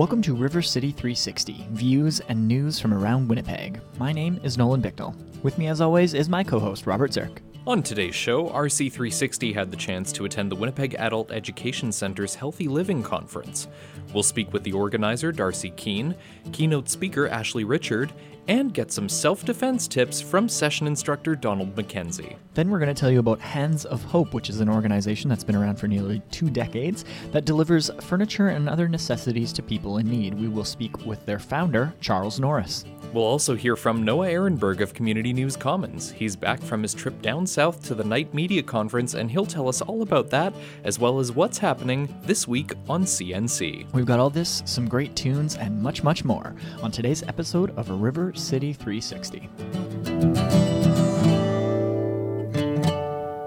[0.00, 3.82] Welcome to River City 360, views and news from around Winnipeg.
[3.98, 5.14] My name is Nolan Bicknell.
[5.42, 7.42] With me, as always, is my co host, Robert Zirk.
[7.66, 12.66] On today's show, RC360 had the chance to attend the Winnipeg Adult Education Center's Healthy
[12.66, 13.68] Living Conference.
[14.14, 16.14] We'll speak with the organizer, Darcy Keene,
[16.50, 18.10] keynote speaker, Ashley Richard,
[18.48, 22.36] and get some self defense tips from session instructor Donald McKenzie.
[22.54, 25.44] Then we're going to tell you about Hands of Hope, which is an organization that's
[25.44, 30.08] been around for nearly two decades that delivers furniture and other necessities to people in
[30.08, 30.34] need.
[30.34, 32.84] We will speak with their founder, Charles Norris.
[33.12, 36.12] We'll also hear from Noah Ehrenberg of Community News Commons.
[36.12, 39.68] He's back from his trip down south to the Knight Media Conference, and he'll tell
[39.68, 43.92] us all about that, as well as what's happening this week on CNC.
[43.92, 47.90] We've got all this, some great tunes, and much, much more on today's episode of
[47.90, 49.48] A River City 360.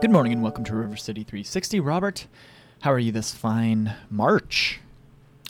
[0.02, 1.80] Good morning and welcome to River City 360.
[1.80, 2.28] Robert,
[2.82, 4.80] how are you this fine March?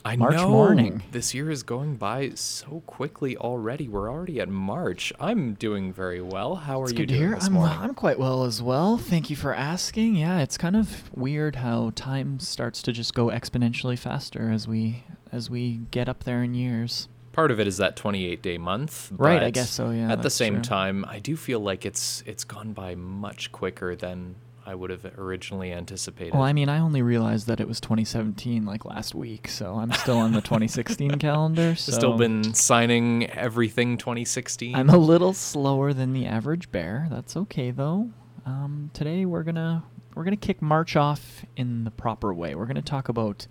[0.06, 0.50] I know March know.
[0.50, 1.03] morning.
[1.12, 3.88] This year is going by so quickly already.
[3.88, 5.14] We're already at March.
[5.20, 6.56] I'm doing very well.
[6.56, 7.36] How are It's you good doing hear.
[7.36, 7.78] this I'm, morning?
[7.80, 8.97] I'm quite well as well.
[8.97, 10.16] Thank you for asking.
[10.16, 15.03] Yeah, it's kind of weird how time starts to just go exponentially faster as we
[15.31, 17.08] as we get up there in years.
[17.34, 19.12] Part of it is that 28 day month.
[19.12, 20.62] Right, I guess so, yeah, At the same true.
[20.64, 25.03] time, I do feel like it's it's gone by much quicker than I would have
[25.17, 26.34] originally anticipated.
[26.34, 29.92] Well, I mean, I only realized that it was 2017 like last week, so I'm
[29.92, 31.75] still on the 2016 calendar.
[31.75, 34.73] So Still been signing everything 2016.
[34.75, 37.08] I'm a little slower than the average bear.
[37.09, 38.12] That's okay though.
[38.45, 39.84] Um, today we're gonna
[40.16, 42.56] we're gonna kick March off in the proper way.
[42.56, 43.47] We're gonna talk about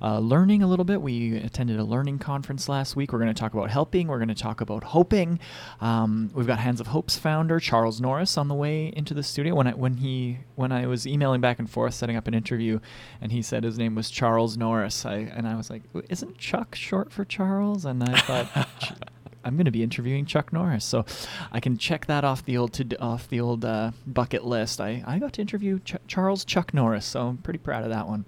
[0.00, 1.02] uh, learning a little bit.
[1.02, 3.12] We attended a learning conference last week.
[3.12, 4.08] We're going to talk about helping.
[4.08, 5.38] We're going to talk about hoping.
[5.80, 9.54] Um, we've got Hands of Hope's founder Charles Norris on the way into the studio.
[9.54, 12.80] When I when he when I was emailing back and forth setting up an interview,
[13.20, 16.74] and he said his name was Charles Norris, I and I was like, isn't Chuck
[16.74, 17.84] short for Charles?
[17.84, 18.68] And I thought.
[19.44, 21.06] I'm going to be interviewing Chuck Norris, so
[21.52, 24.78] I can check that off the old to off the old uh, bucket list.
[24.78, 28.08] I, I got to interview Ch- Charles Chuck Norris, so I'm pretty proud of that
[28.08, 28.26] one.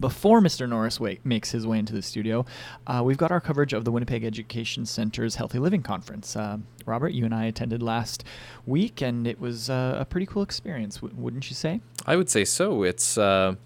[0.00, 0.66] Before Mr.
[0.66, 2.46] Norris wa- makes his way into the studio,
[2.86, 6.34] uh, we've got our coverage of the Winnipeg Education Center's Healthy Living Conference.
[6.34, 8.24] Uh, Robert, you and I attended last
[8.64, 11.82] week, and it was uh, a pretty cool experience, w- wouldn't you say?
[12.06, 12.82] I would say so.
[12.82, 13.56] It's uh,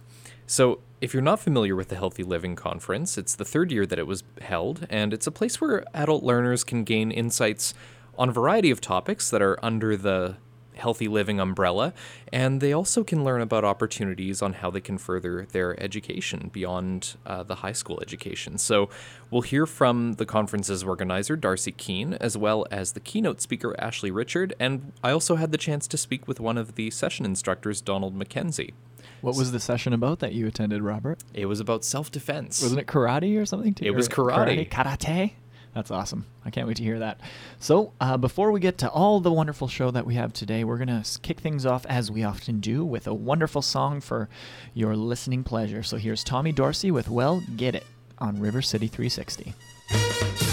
[0.47, 3.99] so if you're not familiar with the Healthy Living Conference, it's the third year that
[4.01, 7.75] it was held, and it's a place where adult learners can gain insights
[8.19, 10.37] on a variety of topics that are under the
[10.77, 11.93] healthy living umbrella
[12.33, 17.17] and they also can learn about opportunities on how they can further their education beyond
[17.27, 18.89] uh, the high school education so
[19.31, 24.11] we'll hear from the conference's organizer darcy keene as well as the keynote speaker ashley
[24.11, 27.81] richard and i also had the chance to speak with one of the session instructors
[27.81, 28.73] donald mckenzie
[29.21, 31.23] What was the session about that you attended, Robert?
[31.33, 33.75] it was about self-defense Wasn't it karate or something?
[33.75, 33.85] too?
[33.87, 34.69] It was Or karate.
[34.69, 35.33] Karate.
[35.75, 36.27] That's awesome.
[36.45, 37.21] I can't wait to hear that.
[37.59, 40.79] So, uh, before we get to all the wonderful show that we have today, we're
[40.79, 44.29] going to kick things off as we often do with a wonderful song for
[44.73, 45.83] your listening pleasure.
[45.83, 47.85] So, here's Tommy Dorsey with Well Get It
[48.19, 50.44] on River City 360.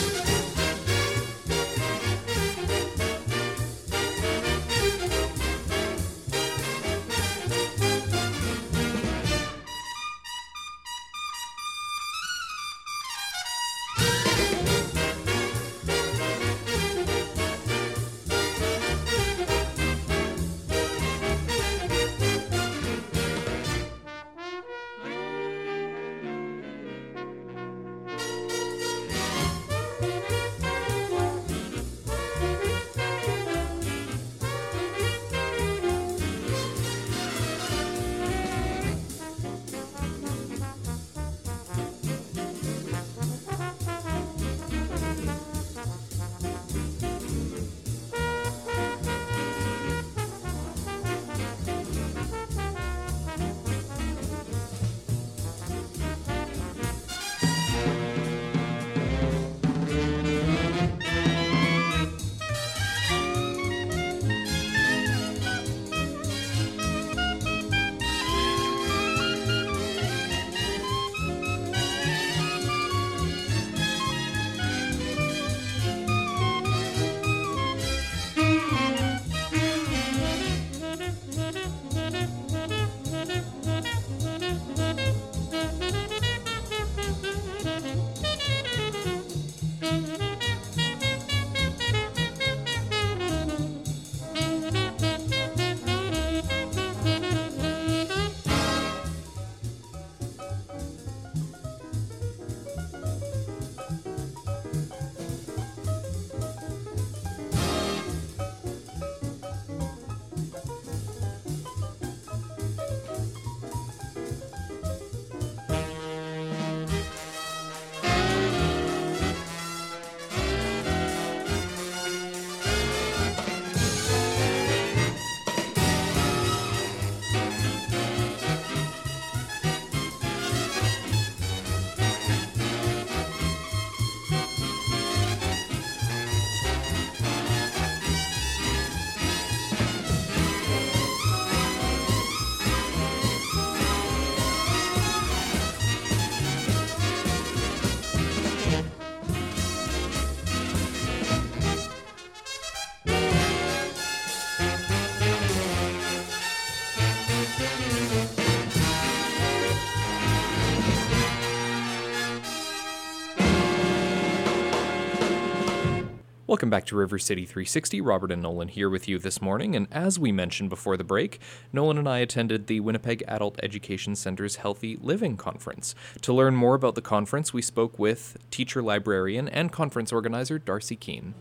[166.62, 168.02] Welcome back to River City 360.
[168.02, 169.76] Robert and Nolan here with you this morning.
[169.76, 171.40] And as we mentioned before the break,
[171.74, 175.96] Nolan and I attended the Winnipeg Adult Education Center's Healthy Living Conference.
[176.22, 180.96] To learn more about the conference, we spoke with teacher librarian and conference organizer Darcy
[180.96, 181.34] Keene.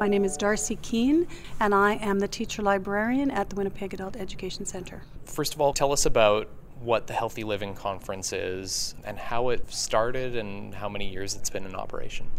[0.00, 1.28] My name is Darcy Keene,
[1.60, 5.02] and I am the teacher librarian at the Winnipeg Adult Education Center.
[5.26, 6.48] First of all, tell us about
[6.80, 11.50] what the Healthy Living Conference is and how it started and how many years it's
[11.50, 12.30] been in operation.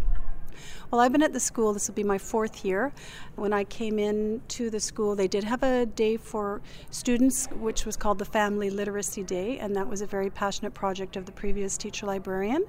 [0.92, 2.92] Well, I've been at the school, this will be my fourth year.
[3.38, 7.86] When I came in to the school, they did have a day for students, which
[7.86, 11.32] was called the Family Literacy Day, and that was a very passionate project of the
[11.32, 12.66] previous teacher librarian.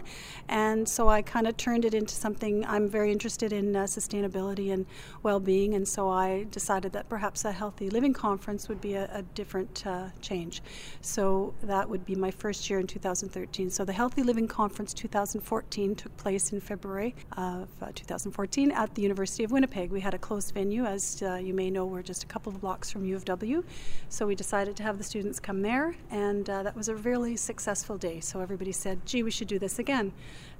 [0.48, 4.72] And so I kind of turned it into something I'm very interested in uh, sustainability
[4.72, 4.86] and
[5.24, 9.10] well being, and so I decided that perhaps a healthy living conference would be a,
[9.12, 10.62] a different uh, change.
[11.00, 13.68] So that would be my first year in 2013.
[13.68, 19.00] So the Healthy Living Conference 2014 took place in February of uh, 2014 at the
[19.00, 19.90] University of Winnipeg.
[19.90, 22.60] We had a closed venue, as uh, you may know, we're just a couple of
[22.60, 23.64] blocks from U of W.
[24.10, 27.36] So we decided to have the students come there, and uh, that was a really
[27.36, 28.20] successful day.
[28.20, 30.12] So everybody said, gee, we should do this again.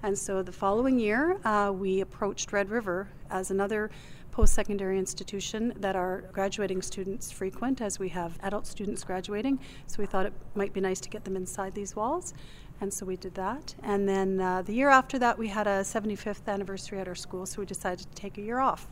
[0.02, 3.90] And so the following year, uh, we approached Red River as another
[4.31, 9.60] post secondary institution that our graduating students frequent, as we have adult students graduating.
[9.87, 12.32] So we thought it might be nice to get them inside these walls
[12.81, 13.75] and so we did that.
[13.83, 17.47] And then uh, the year after that, we had a 75th anniversary at our school,
[17.47, 18.89] so we decided to take a year off.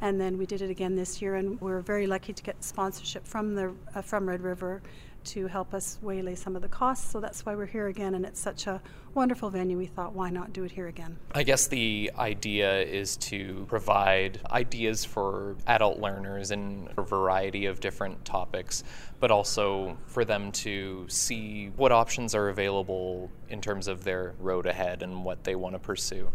[0.00, 2.62] And then we did it again this year, and we are very lucky to get
[2.62, 4.82] sponsorship from the uh, from Red River
[5.26, 7.10] to help us waylay some of the costs.
[7.10, 8.80] So that's why we're here again, and it's such a
[9.14, 9.76] wonderful venue.
[9.76, 11.16] We thought, why not do it here again?
[11.34, 17.80] I guess the idea is to provide ideas for adult learners in a variety of
[17.80, 18.84] different topics,
[19.20, 24.66] but also for them to see what options are available in terms of their road
[24.66, 26.28] ahead and what they want to pursue.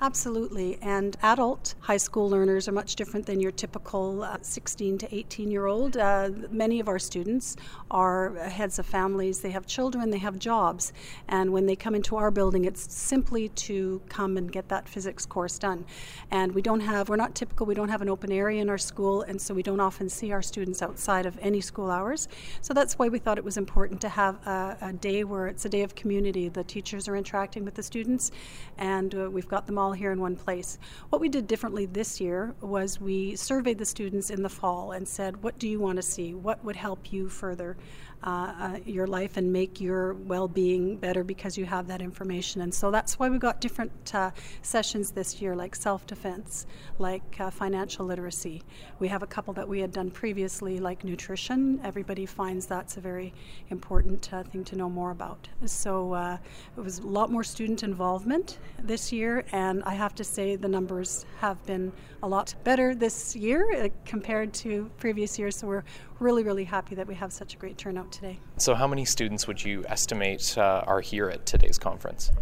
[0.00, 0.76] Absolutely.
[0.82, 5.50] And adult high school learners are much different than your typical uh, 16 to 18
[5.50, 5.96] year old.
[5.96, 7.56] Uh, many of our students
[7.90, 10.92] are heads of families, they have children, they have jobs.
[11.28, 15.24] And when they come into our building, it's simply to come and get that physics
[15.24, 15.86] course done.
[16.30, 18.78] And we don't have, we're not typical, we don't have an open area in our
[18.78, 22.28] school, and so we don't often see our students outside of any school hours.
[22.62, 25.64] So that's why we thought it was important to have a, a day where it's
[25.64, 26.48] a day of community.
[26.48, 28.32] The teachers are interacting with the students,
[28.76, 30.78] and uh, we've got them all all here in one place.
[31.10, 35.06] What we did differently this year was we surveyed the students in the fall and
[35.06, 36.32] said, What do you want to see?
[36.32, 37.76] What would help you further
[38.24, 42.62] uh, uh, your life and make your well being better because you have that information?
[42.62, 44.30] And so that's why we got different uh,
[44.62, 46.66] sessions this year, like self defense,
[46.98, 48.62] like uh, financial literacy.
[48.98, 51.80] We have a couple that we had done previously, like nutrition.
[51.84, 53.32] Everybody finds that's a very
[53.70, 55.48] important uh, thing to know more about.
[55.66, 56.38] So uh,
[56.76, 60.68] it was a lot more student involvement this year, and I have to say the
[60.68, 65.56] numbers have been a lot better this year compared to previous years.
[65.56, 65.84] So we're
[66.24, 68.40] really, really happy that we have such a great turnout today.
[68.56, 72.32] So, how many students would you estimate uh, are here at today's conference?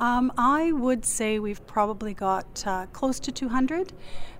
[0.00, 3.92] Um, I would say we've probably got uh, close to 200.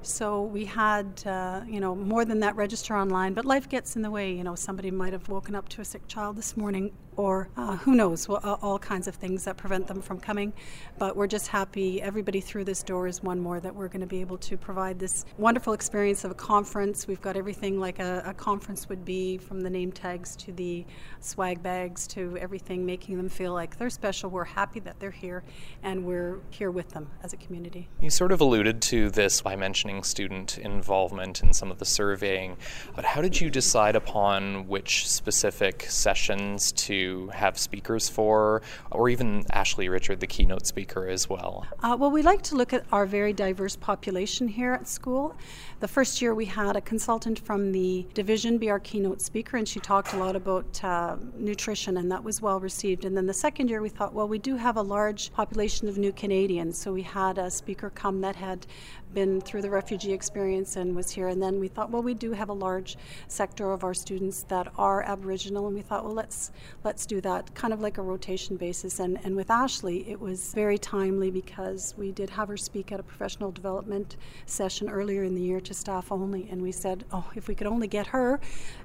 [0.02, 4.02] So we had, uh, you know, more than that register online, but life gets in
[4.02, 4.32] the way.
[4.32, 7.76] You know, somebody might have woken up to a sick child this morning, or uh,
[7.76, 10.52] who knows, all kinds of things that prevent them from coming.
[10.98, 14.06] But we're just happy everybody through this door is one more that we're going to
[14.06, 17.06] be able to provide this wonderful experience of a conference.
[17.06, 20.86] We've got everything like a, a conference would be, from the name tags to the
[21.20, 24.30] swag bags to everything, making them feel like they're special.
[24.30, 25.42] We're happy that they're here,
[25.82, 27.88] and we're here with them as a community.
[28.00, 32.56] You sort of alluded to this by mentioning student involvement in some of the surveying.
[32.94, 37.01] But how did you decide upon which specific sessions to
[37.32, 41.66] have speakers for, or even Ashley Richard, the keynote speaker, as well?
[41.82, 45.36] Uh, well, we like to look at our very diverse population here at school.
[45.80, 49.66] The first year we had a consultant from the division be our keynote speaker, and
[49.66, 53.04] she talked a lot about uh, nutrition, and that was well received.
[53.04, 55.98] And then the second year we thought, well, we do have a large population of
[55.98, 58.66] new Canadians, so we had a speaker come that had
[59.14, 61.28] been through the refugee experience and was here.
[61.28, 62.96] And then we thought, well, we do have a large
[63.28, 66.52] sector of our students that are Aboriginal, and we thought, well, let's
[66.84, 69.00] let's do that, kind of like a rotation basis.
[69.00, 73.00] And and with Ashley, it was very timely because we did have her speak at
[73.00, 74.16] a professional development
[74.46, 77.66] session earlier in the year to staff only, and we said, oh, if we could
[77.66, 78.40] only get her,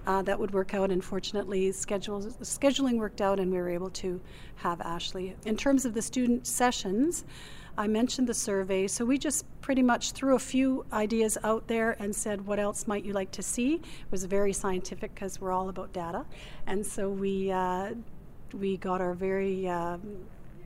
[0.05, 0.91] uh, that would work out.
[0.91, 4.19] And fortunately, schedules scheduling worked out, and we were able to
[4.55, 5.35] have Ashley.
[5.45, 7.25] In terms of the student sessions.
[7.77, 11.95] I mentioned the survey, so we just pretty much threw a few ideas out there
[11.99, 13.75] and said, What else might you like to see?
[13.75, 16.25] It was very scientific because we're all about data.
[16.65, 17.91] And so we, uh,
[18.53, 19.97] we got our very uh,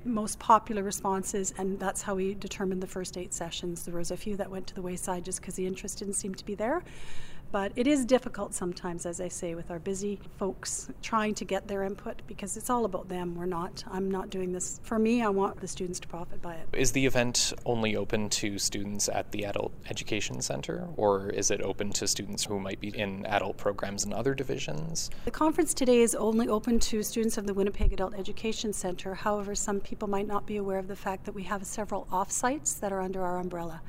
[0.05, 3.83] most popular responses, and that's how we determined the first eight sessions.
[3.83, 6.33] There was a few that went to the wayside just because the interest didn't seem
[6.35, 6.81] to be there.
[7.51, 11.67] But it is difficult sometimes, as I say, with our busy folks trying to get
[11.67, 13.35] their input because it's all about them.
[13.35, 15.21] We're not, I'm not doing this for me.
[15.21, 16.67] I want the students to profit by it.
[16.71, 21.61] Is the event only open to students at the Adult Education Center, or is it
[21.61, 25.09] open to students who might be in adult programs in other divisions?
[25.25, 29.13] The conference today is only open to students of the Winnipeg Adult Education Center.
[29.13, 32.31] However, some people might not be aware of the fact that we have several off
[32.31, 33.81] sites that are under our umbrella.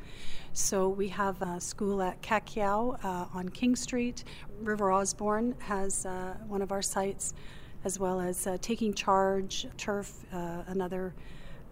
[0.54, 4.24] So we have a school at Kakiao uh, on King Street.
[4.60, 7.32] River Osborne has uh, one of our sites,
[7.84, 11.14] as well as uh, Taking Charge, Turf, uh, another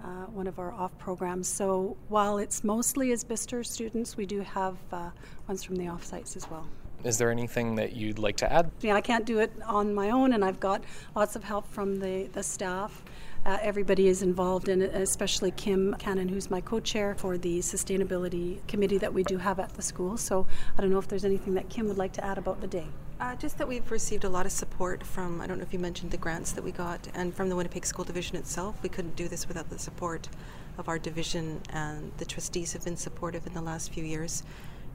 [0.03, 1.47] uh, one of our off programs.
[1.47, 5.11] So while it's mostly Isbister students, we do have uh,
[5.47, 6.67] ones from the off sites as well.
[7.05, 8.71] Is there anything that you'd like to add?
[8.81, 10.85] Yeah, I can't do it on my own, and I've got
[11.15, 13.05] lots of help from the, the staff.
[13.47, 17.61] Uh, everybody is involved in it, especially Kim Cannon, who's my co chair for the
[17.61, 20.19] sustainability committee that we do have at the school.
[20.19, 22.67] So I don't know if there's anything that Kim would like to add about the
[22.67, 22.87] day.
[23.19, 25.79] Uh, just that we've received a lot of support from, I don't know if you
[25.79, 28.77] mentioned the grants that we got, and from the Winnipeg School Division itself.
[28.83, 30.29] We couldn't do this without the support
[30.77, 34.43] of our division, and the trustees have been supportive in the last few years.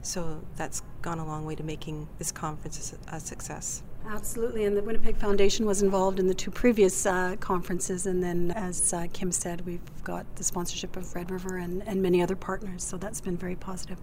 [0.02, 3.82] So that's gone a long way to making this conference a success.
[4.08, 8.52] Absolutely, and the Winnipeg Foundation was involved in the two previous uh, conferences, and then,
[8.52, 12.36] as uh, Kim said, we've got the sponsorship of Red River and, and many other
[12.36, 13.98] partners, so that's been very positive.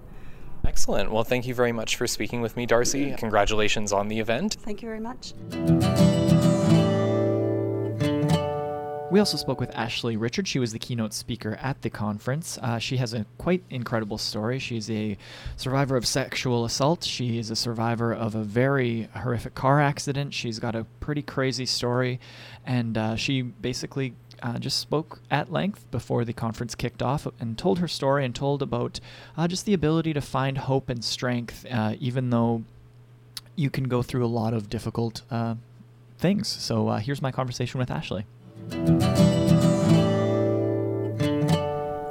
[0.65, 1.11] Excellent.
[1.11, 3.13] Well, thank you very much for speaking with me, Darcy.
[3.17, 4.57] Congratulations on the event.
[4.61, 5.33] Thank you very much.
[9.13, 10.47] We also spoke with Ashley Richard.
[10.47, 12.57] She was the keynote speaker at the conference.
[12.59, 14.57] Uh, she has a quite incredible story.
[14.57, 15.19] She's a
[15.55, 17.03] survivor of sexual assault.
[17.03, 20.33] She is a survivor of a very horrific car accident.
[20.33, 22.19] She's got a pretty crazy story,
[22.65, 27.55] and uh, she basically uh, just spoke at length before the conference kicked off and
[27.55, 28.99] told her story and told about
[29.37, 32.63] uh, just the ability to find hope and strength, uh, even though
[33.55, 35.53] you can go through a lot of difficult uh,
[36.17, 36.47] things.
[36.47, 38.25] So uh, here's my conversation with Ashley.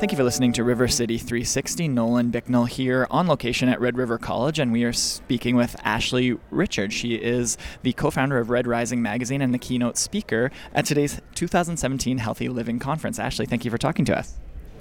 [0.03, 1.87] Thank you for listening to River City 360.
[1.87, 6.37] Nolan Bicknell here on location at Red River College, and we are speaking with Ashley
[6.51, 6.93] Richard.
[6.93, 11.21] She is the co founder of Red Rising Magazine and the keynote speaker at today's
[11.37, 13.21] 2017 Healthy Living Conference.
[13.21, 14.41] Ashley, thank you for talking to us.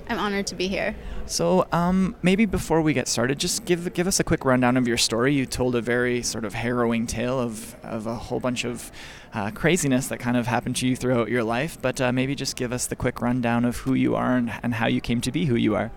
[0.09, 0.95] I'm honored to be here.
[1.25, 4.87] So, um, maybe before we get started, just give give us a quick rundown of
[4.87, 5.33] your story.
[5.33, 8.91] You told a very sort of harrowing tale of, of a whole bunch of
[9.33, 12.55] uh, craziness that kind of happened to you throughout your life, but uh, maybe just
[12.55, 15.31] give us the quick rundown of who you are and, and how you came to
[15.31, 15.91] be who you are.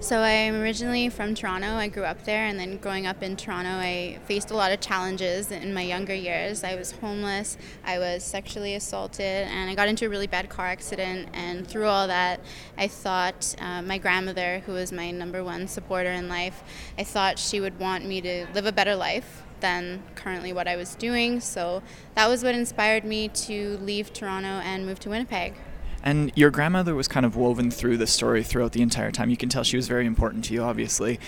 [0.00, 1.68] So I'm originally from Toronto.
[1.68, 4.80] I grew up there, and then growing up in Toronto, I faced a lot of
[4.80, 6.64] challenges in my younger years.
[6.64, 10.66] I was homeless, I was sexually assaulted, and I got into a really bad car
[10.66, 11.28] accident.
[11.32, 12.40] And through all that,
[12.76, 16.62] I thought uh, my grandmother, who was my number one supporter in life,
[16.98, 20.76] I thought she would want me to live a better life than currently what I
[20.76, 21.40] was doing.
[21.40, 21.82] So
[22.14, 25.54] that was what inspired me to leave Toronto and move to Winnipeg.
[26.02, 29.30] And your grandmother was kind of woven through the story throughout the entire time.
[29.30, 31.18] You can tell she was very important to you, obviously.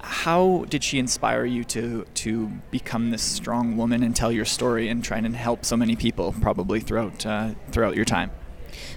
[0.00, 4.88] How did she inspire you to to become this strong woman and tell your story
[4.88, 8.30] and try and help so many people, probably throughout uh, throughout your time?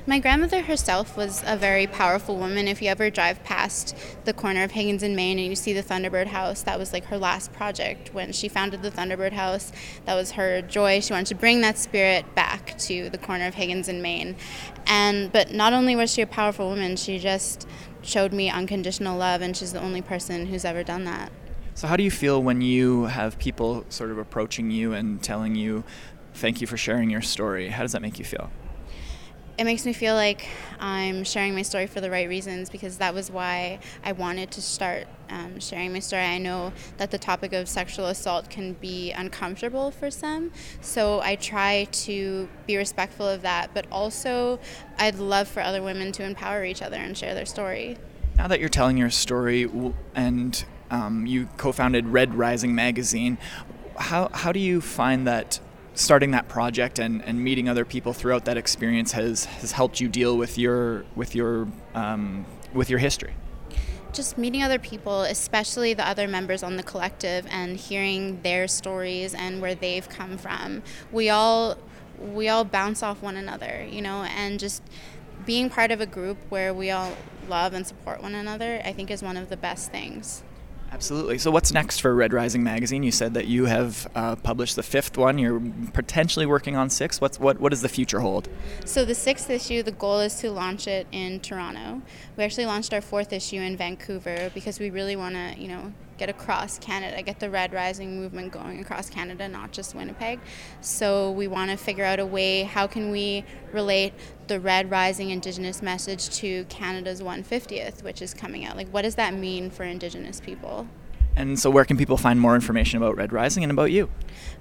[0.06, 2.68] My grandmother herself was a very powerful woman.
[2.68, 5.84] If you ever drive past the corner of Higgins and Main and you see the
[5.84, 9.72] Thunderbird House, that was like her last project when she founded the Thunderbird House.
[10.06, 11.02] That was her joy.
[11.02, 14.36] She wanted to bring that spirit back to the corner of Higgins and Main.
[14.86, 17.68] And but not only was she a powerful woman, she just
[18.02, 21.32] showed me unconditional love and she's the only person who's ever done that.
[21.78, 25.56] So how do you feel when you have people sort of approaching you and telling
[25.56, 25.84] you
[26.34, 27.70] thank you for sharing your story?
[27.70, 28.50] How does that make you feel?
[29.58, 30.48] It makes me feel like
[30.80, 34.62] I'm sharing my story for the right reasons because that was why I wanted to
[34.62, 36.22] start um, sharing my story.
[36.22, 41.36] I know that the topic of sexual assault can be uncomfortable for some, so I
[41.38, 44.60] try to be respectful of that, but also
[45.00, 47.98] I'd love for other women to empower each other and share their story.
[48.38, 49.68] Now that you're telling your story
[50.14, 53.40] and um, you co founded Red Rising Magazine,
[53.98, 55.60] how, how do you find that
[55.98, 60.08] starting that project and, and meeting other people throughout that experience has, has helped you
[60.08, 63.34] deal with your with your um, with your history?
[64.14, 69.34] Just meeting other people especially the other members on the collective and hearing their stories
[69.34, 70.84] and where they've come from.
[71.12, 71.78] We all
[72.20, 74.82] we all bounce off one another you know and just
[75.46, 77.16] being part of a group where we all
[77.48, 80.44] love and support one another i think is one of the best things
[80.92, 81.38] Absolutely.
[81.38, 83.04] So, what's next for Red Rising magazine?
[83.04, 85.38] You said that you have uh, published the fifth one.
[85.38, 85.62] You're
[85.94, 87.20] potentially working on six.
[87.20, 87.60] What's what?
[87.60, 88.48] What does the future hold?
[88.86, 92.02] So, the sixth issue, the goal is to launch it in Toronto.
[92.38, 95.94] We actually launched our fourth issue in Vancouver because we really want to, you know,
[96.18, 100.40] get across Canada, get the Red Rising movement going across Canada, not just Winnipeg.
[100.82, 104.14] So we want to figure out a way how can we relate
[104.48, 108.78] the Red Rising Indigenous message to Canada's 150th, which is coming out.
[108.78, 110.88] Like, what does that mean for Indigenous people?
[111.36, 114.10] And so, where can people find more information about Red Rising and about you?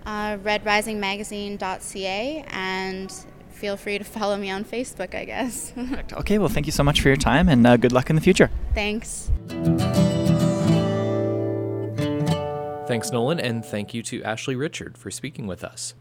[0.05, 5.73] Uh, RedRisingMagazine.ca and feel free to follow me on Facebook, I guess.
[6.13, 8.23] okay, well, thank you so much for your time and uh, good luck in the
[8.23, 8.51] future.
[8.75, 9.31] Thanks.
[12.87, 15.95] Thanks, Nolan, and thank you to Ashley Richard for speaking with us.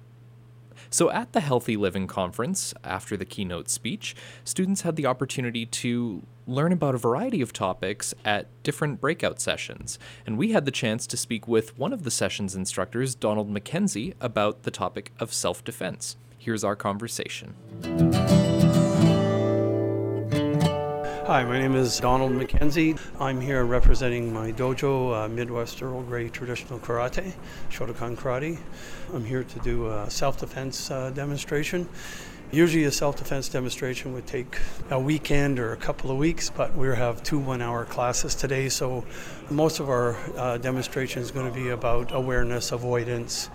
[0.91, 6.21] So, at the Healthy Living Conference, after the keynote speech, students had the opportunity to
[6.45, 9.97] learn about a variety of topics at different breakout sessions.
[10.27, 14.13] And we had the chance to speak with one of the session's instructors, Donald McKenzie,
[14.21, 16.17] about the topic of self defense.
[16.37, 17.55] Here's our conversation.
[21.27, 22.99] Hi, my name is Donald McKenzie.
[23.19, 27.33] I'm here representing my dojo, uh, Midwest Earl Grey Traditional Karate,
[27.71, 28.59] Shotokan Karate.
[29.11, 31.89] I'm here to do a self defense uh, demonstration.
[32.51, 34.59] Usually, a self defense demonstration would take
[34.91, 38.69] a weekend or a couple of weeks, but we have two one hour classes today,
[38.69, 39.03] so
[39.49, 43.49] most of our uh, demonstration is going to be about awareness, avoidance,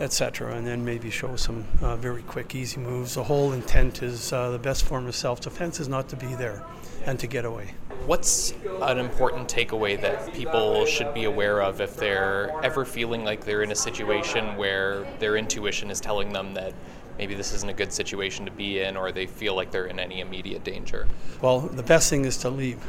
[0.00, 3.14] etc., and then maybe show some uh, very quick, easy moves.
[3.14, 6.34] The whole intent is uh, the best form of self defense is not to be
[6.34, 6.64] there
[7.06, 7.74] and to get away.
[8.06, 13.44] What's an important takeaway that people should be aware of if they're ever feeling like
[13.44, 16.74] they're in a situation where their intuition is telling them that
[17.18, 20.00] maybe this isn't a good situation to be in or they feel like they're in
[20.00, 21.06] any immediate danger?
[21.40, 22.80] Well, the best thing is to leave,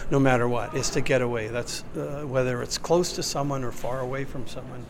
[0.10, 1.48] no matter what, is to get away.
[1.48, 4.86] That's uh, whether it's close to someone or far away from someone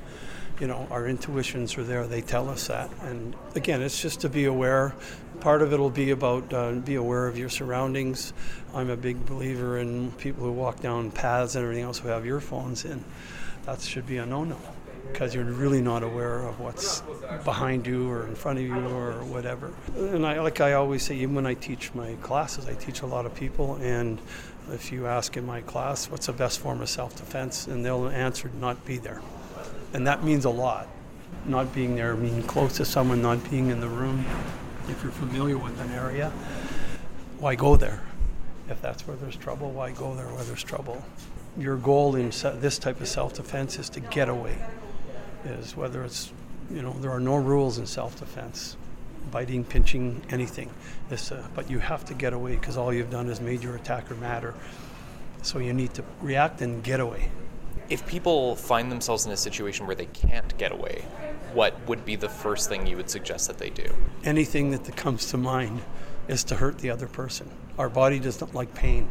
[0.61, 2.07] you know, our intuitions are there.
[2.07, 2.91] They tell us that.
[3.01, 4.95] And again, it's just to be aware.
[5.41, 8.33] Part of it will be about uh, be aware of your surroundings.
[8.75, 12.27] I'm a big believer in people who walk down paths and everything else who have
[12.27, 13.05] earphones in.
[13.67, 14.57] That should be a no-no
[15.13, 17.03] because you're really not aware of what's
[17.45, 19.73] behind you or in front of you or whatever.
[19.97, 23.07] And I, like I always say, even when I teach my classes, I teach a
[23.07, 24.21] lot of people, and
[24.71, 28.51] if you ask in my class, what's the best form of self-defense, and they'll answer,
[28.61, 29.21] not be there
[29.93, 30.89] and that means a lot.
[31.47, 34.25] Not being there, being close to someone, not being in the room.
[34.89, 36.31] If you're familiar with an area,
[37.39, 38.03] why go there?
[38.69, 41.05] If that's where there's trouble, why go there where there's trouble?
[41.59, 44.57] Your goal in this type of self-defense is to get away.
[45.45, 46.33] Is whether it's,
[46.73, 48.77] you know, there are no rules in self-defense,
[49.31, 50.71] biting, pinching, anything.
[51.09, 53.77] This, uh, but you have to get away because all you've done is made your
[53.77, 54.55] attacker matter.
[55.43, 57.31] So you need to react and get away
[57.91, 61.05] if people find themselves in a situation where they can't get away,
[61.53, 63.93] what would be the first thing you would suggest that they do?
[64.25, 65.83] Anything that comes to mind
[66.29, 67.51] is to hurt the other person.
[67.77, 69.09] Our body does not like pain.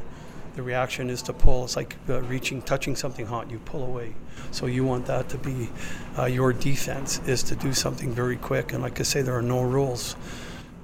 [0.55, 1.65] The reaction is to pull.
[1.65, 3.51] It's like uh, reaching, touching something hot.
[3.51, 4.15] You pull away.
[4.51, 5.69] So you want that to be
[6.17, 8.71] uh, your defense is to do something very quick.
[8.71, 10.15] And like I say, there are no rules.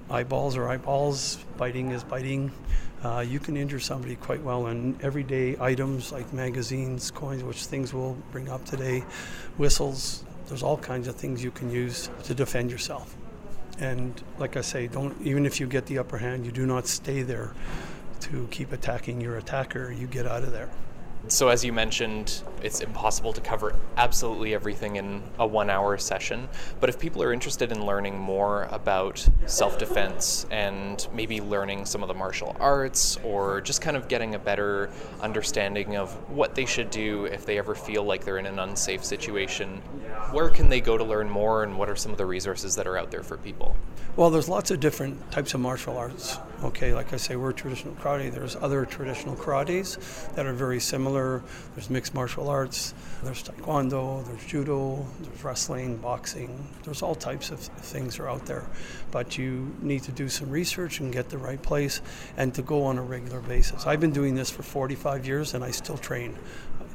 [0.10, 1.38] Eyeballs are eyeballs.
[1.58, 2.52] Biting is biting
[3.06, 4.66] uh, you can injure somebody quite well.
[4.68, 9.02] And everyday items like magazines, coins, which things we'll bring up today,
[9.58, 13.16] whistles, there's all kinds of things you can use to defend yourself.
[13.78, 16.88] And like I say, don't even if you get the upper hand, you do not
[16.88, 17.54] stay there
[18.22, 19.92] to keep attacking your attacker.
[19.92, 20.70] You get out of there.
[21.28, 26.48] So, as you mentioned, it's impossible to cover absolutely everything in a one hour session.
[26.80, 32.04] But if people are interested in learning more about self defense and maybe learning some
[32.04, 36.66] of the martial arts or just kind of getting a better understanding of what they
[36.66, 39.78] should do if they ever feel like they're in an unsafe situation,
[40.32, 42.86] where can they go to learn more and what are some of the resources that
[42.86, 43.76] are out there for people?
[44.16, 46.38] Well, there's lots of different types of martial arts.
[46.66, 48.32] Okay, like I say, we're traditional karate.
[48.32, 50.00] There's other traditional karates
[50.34, 51.44] that are very similar.
[51.76, 52.96] There's mixed martial arts.
[53.24, 54.26] There's taekwondo.
[54.26, 55.06] There's judo.
[55.22, 56.68] There's wrestling, boxing.
[56.84, 58.66] There's all types of things are out there,
[59.12, 62.02] but you need to do some research and get the right place,
[62.36, 63.86] and to go on a regular basis.
[63.86, 66.36] I've been doing this for 45 years, and I still train.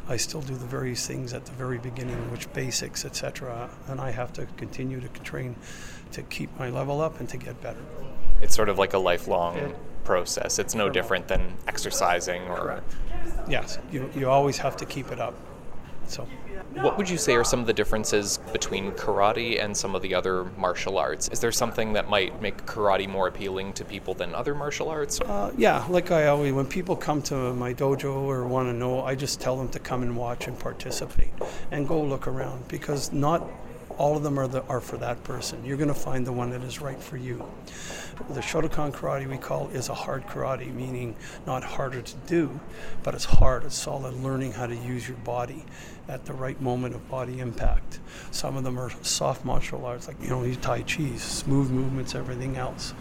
[0.08, 3.70] I still do the various things at the very beginning, which basics, etc.
[3.86, 5.54] And I have to continue to train
[6.10, 7.84] to keep my level up and to get better.
[8.40, 10.58] It's sort of like a lifelong it, process.
[10.58, 12.56] It's no different than exercising or.
[12.56, 12.94] Correct.
[13.48, 15.34] Yes, you, you always have to keep it up.
[16.06, 16.26] So.
[16.74, 20.14] What would you say are some of the differences between karate and some of the
[20.14, 21.28] other martial arts?
[21.28, 25.20] Is there something that might make karate more appealing to people than other martial arts?
[25.20, 29.02] Uh, yeah, like I always, when people come to my dojo or want to know,
[29.02, 31.32] I just tell them to come and watch and participate
[31.72, 33.48] and go look around because not
[34.00, 35.62] all of them are, the, are for that person.
[35.62, 37.44] You're going to find the one that is right for you.
[38.30, 41.14] The Shotokan karate we call is a hard karate, meaning
[41.46, 42.58] not harder to do,
[43.02, 45.66] but it's hard, it's solid, learning how to use your body
[46.08, 48.00] at the right moment of body impact.
[48.30, 52.14] Some of them are soft martial arts, like, you know, you Tai Chi, smooth movements,
[52.14, 52.94] everything else.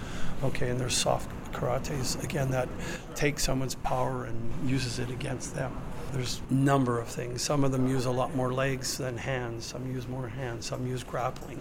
[0.43, 2.67] Okay, and there's soft karates, again, that
[3.15, 5.77] take someone's power and uses it against them.
[6.11, 7.41] There's a number of things.
[7.41, 9.65] Some of them use a lot more legs than hands.
[9.65, 10.65] Some use more hands.
[10.65, 11.59] Some use grappling.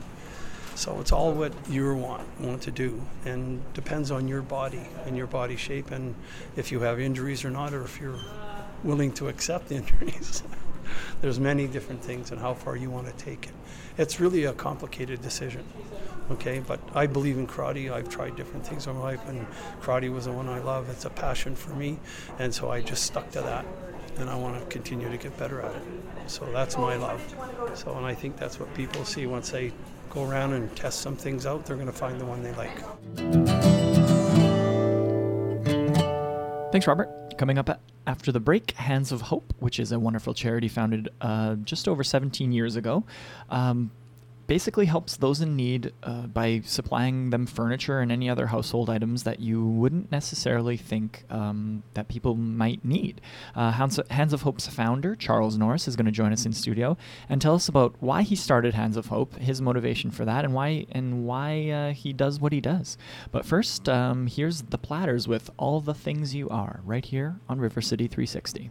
[0.75, 5.17] So it's all what you want want to do, and depends on your body and
[5.17, 6.15] your body shape, and
[6.55, 8.21] if you have injuries or not, or if you're
[8.85, 10.45] willing to accept injuries.
[11.21, 13.55] There's many different things and how far you want to take it.
[13.99, 15.65] It's really a complicated decision.
[16.31, 17.91] Okay, but I believe in karate.
[17.91, 19.47] I've tried different things in my life, and
[19.83, 20.89] karate was the one I love.
[20.91, 21.99] It's a passion for me,
[22.39, 23.67] and so I just stuck to that
[24.19, 25.83] and I want to continue to get better at it.
[26.27, 27.23] So that's my love.
[27.75, 29.73] So, and I think that's what people see once they
[30.11, 32.77] go around and test some things out, they're going to find the one they like.
[36.73, 37.09] Thanks, Robert.
[37.39, 41.55] Coming up after the break, Hands of Hope, which is a wonderful charity founded uh,
[41.57, 43.05] just over 17 years ago.
[43.49, 43.91] Um,
[44.49, 49.23] basically helps those in need uh, by supplying them furniture and any other household items
[49.23, 53.21] that you wouldn't necessarily think um, that people might need.
[53.55, 56.97] Uh, Hands, Hands of Hope's founder, Charles Norris, is going to join us in studio
[57.29, 60.55] and tell us about why he started Hands of Hope, his motivation for that, and
[60.55, 62.97] why and why uh, he does what he does.
[63.31, 67.61] But first, um, here's the Platters with "All the Things You Are" right here on
[67.61, 68.71] River City 360.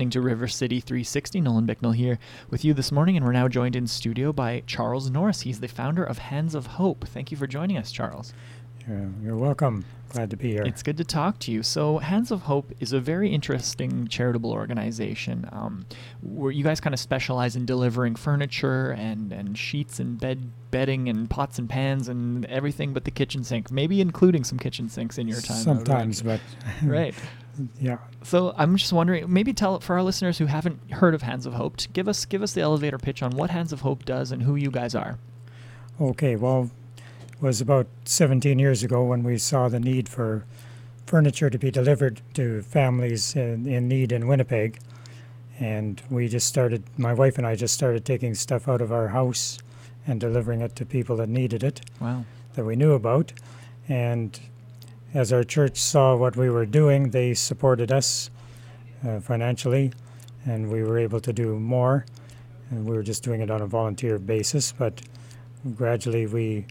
[0.00, 1.42] listening to River City 360.
[1.42, 5.10] Nolan Bicknell here with you this morning, and we're now joined in studio by Charles
[5.10, 5.42] Norris.
[5.42, 7.06] He's the founder of Hands of Hope.
[7.06, 8.32] Thank you for joining us, Charles.
[8.88, 9.84] Yeah, you're welcome.
[10.10, 10.62] Glad to be here.
[10.62, 11.62] It's good to talk to you.
[11.62, 15.86] So, Hands of Hope is a very interesting charitable organization um,
[16.20, 21.08] where you guys kind of specialize in delivering furniture and, and sheets and bed bedding
[21.08, 25.16] and pots and pans and everything but the kitchen sink, maybe including some kitchen sinks
[25.16, 25.62] in your time.
[25.62, 26.40] Sometimes, but
[26.82, 27.14] right.
[27.80, 27.98] yeah.
[28.24, 31.52] So I'm just wondering, maybe tell for our listeners who haven't heard of Hands of
[31.54, 34.42] Hope, give us give us the elevator pitch on what Hands of Hope does and
[34.42, 35.18] who you guys are.
[36.00, 36.70] Okay, well,
[37.40, 40.44] was about 17 years ago when we saw the need for
[41.06, 44.78] furniture to be delivered to families in, in need in Winnipeg.
[45.58, 49.08] And we just started, my wife and I just started taking stuff out of our
[49.08, 49.58] house
[50.06, 52.24] and delivering it to people that needed it, Wow.
[52.54, 53.32] that we knew about.
[53.88, 54.38] And
[55.12, 58.30] as our church saw what we were doing, they supported us
[59.06, 59.92] uh, financially,
[60.46, 62.06] and we were able to do more.
[62.70, 65.02] And we were just doing it on a volunteer basis, but
[65.74, 66.66] gradually we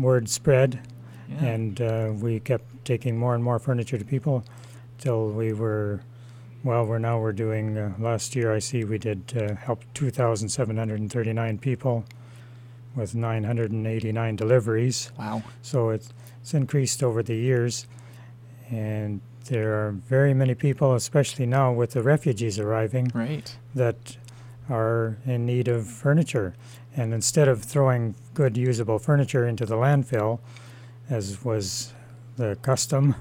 [0.00, 0.80] word spread,
[1.28, 1.44] Yeah.
[1.44, 4.44] and uh, we kept taking more and more furniture to people
[4.98, 6.00] till we were
[6.64, 11.58] well we're now we're doing uh, last year i see we did uh, help 2739
[11.58, 12.04] people
[12.96, 15.42] with 989 deliveries wow.
[15.62, 17.86] so it's, it's increased over the years
[18.70, 23.54] and there are very many people especially now with the refugees arriving Right.
[23.74, 24.16] that
[24.68, 26.54] are in need of furniture.
[26.98, 30.40] And instead of throwing good usable furniture into the landfill,
[31.08, 31.92] as was
[32.36, 33.14] the custom,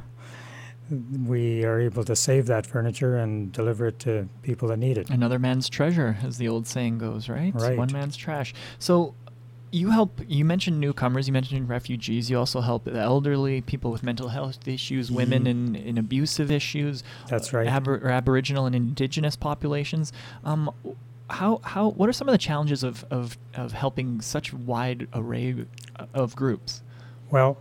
[1.25, 5.09] we are able to save that furniture and deliver it to people that need it.
[5.11, 7.53] Another man's treasure, as the old saying goes, right?
[7.53, 7.77] Right.
[7.77, 8.53] One man's trash.
[8.79, 9.13] So
[9.69, 14.01] you help you mentioned newcomers, you mentioned refugees, you also help the elderly, people with
[14.01, 15.47] mental health issues, women Mhm.
[15.49, 17.03] in, in abusive issues.
[17.27, 17.67] That's right.
[17.87, 20.13] Or Aboriginal and indigenous populations.
[20.45, 20.71] Um,
[21.29, 25.65] how how what are some of the challenges of, of, of helping such wide array
[26.13, 26.81] of groups?
[27.31, 27.57] Well,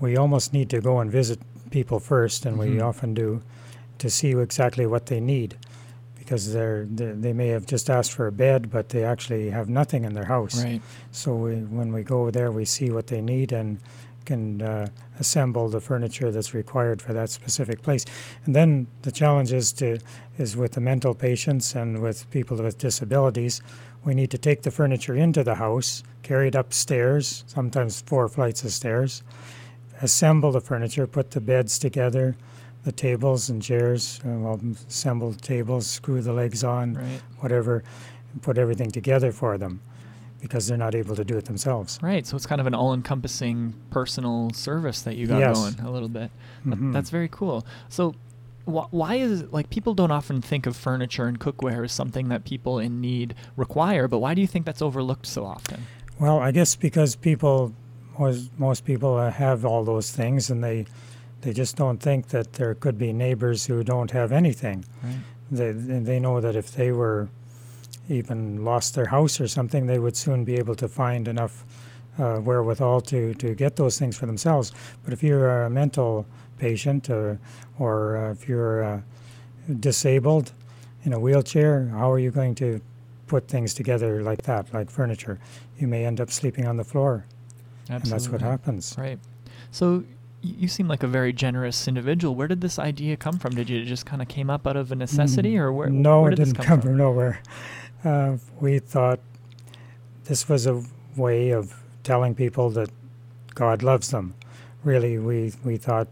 [0.00, 1.38] we almost need to go and visit
[1.70, 2.84] people first, and we Mhm.
[2.84, 3.42] often do,
[3.98, 5.56] to see exactly what they need.
[6.18, 9.68] Because they're, they they may have just asked for a bed, but they actually have
[9.68, 10.64] nothing in their house.
[10.64, 10.80] Right.
[11.12, 13.78] So we, when we go there, we see what they need and
[14.24, 18.04] can uh, assemble the furniture that's required for that specific place.
[18.44, 19.98] And then the challenge is to
[20.38, 23.62] is with the mental patients and with people with disabilities,
[24.04, 28.64] we need to take the furniture into the house, carry it upstairs, sometimes four flights
[28.64, 29.22] of stairs,
[30.02, 32.36] assemble the furniture, put the beds together,
[32.84, 37.22] the tables and chairs, uh, well, assemble the tables, screw the legs on, Right.
[37.38, 37.82] whatever,
[38.32, 39.80] and put everything together for them
[40.44, 41.98] because they're not able to do it themselves.
[42.02, 42.26] Right.
[42.26, 45.58] So it's kind of an all-encompassing personal service that you got Yes.
[45.58, 46.30] going a little bit.
[46.66, 46.92] Mhm.
[46.92, 47.64] That's very cool.
[47.88, 48.14] So
[48.66, 52.28] wh- why is it, like people don't often think of furniture and cookware as something
[52.28, 55.80] that people in need require, but why do you think that's overlooked so often?
[56.20, 57.72] Well, I guess because people,
[58.18, 60.84] most, most people uh, have all those things, and they
[61.40, 64.84] they just don't think that there could be neighbors who don't have anything.
[65.02, 65.16] Right.
[65.50, 67.28] They they know that if they were
[68.08, 71.64] even lost their house or something, they would soon be able to find enough
[72.18, 74.72] uh, wherewithal to, to get those things for themselves.
[75.04, 76.26] But if you're a mental
[76.58, 77.38] patient or,
[77.78, 79.00] or uh, if you're uh,
[79.80, 80.52] disabled
[81.04, 82.80] in a wheelchair, how are you going to
[83.26, 85.38] put things together like that, like furniture?
[85.78, 87.24] You may end up sleeping on the floor,
[87.88, 88.94] and that's what happens.
[88.96, 89.18] Right.
[89.70, 90.04] So
[90.40, 92.34] you seem like a very generous individual.
[92.34, 93.54] Where did this idea come from?
[93.54, 95.88] Did you it just kind of came up out of a necessity, Mm, or where?
[95.90, 97.40] No, where it didn't come from nowhere.
[98.04, 99.20] Uh, we thought
[100.24, 100.82] this was a
[101.16, 102.90] way of telling people that
[103.54, 104.34] God loves them.
[104.82, 106.08] Really, we we thought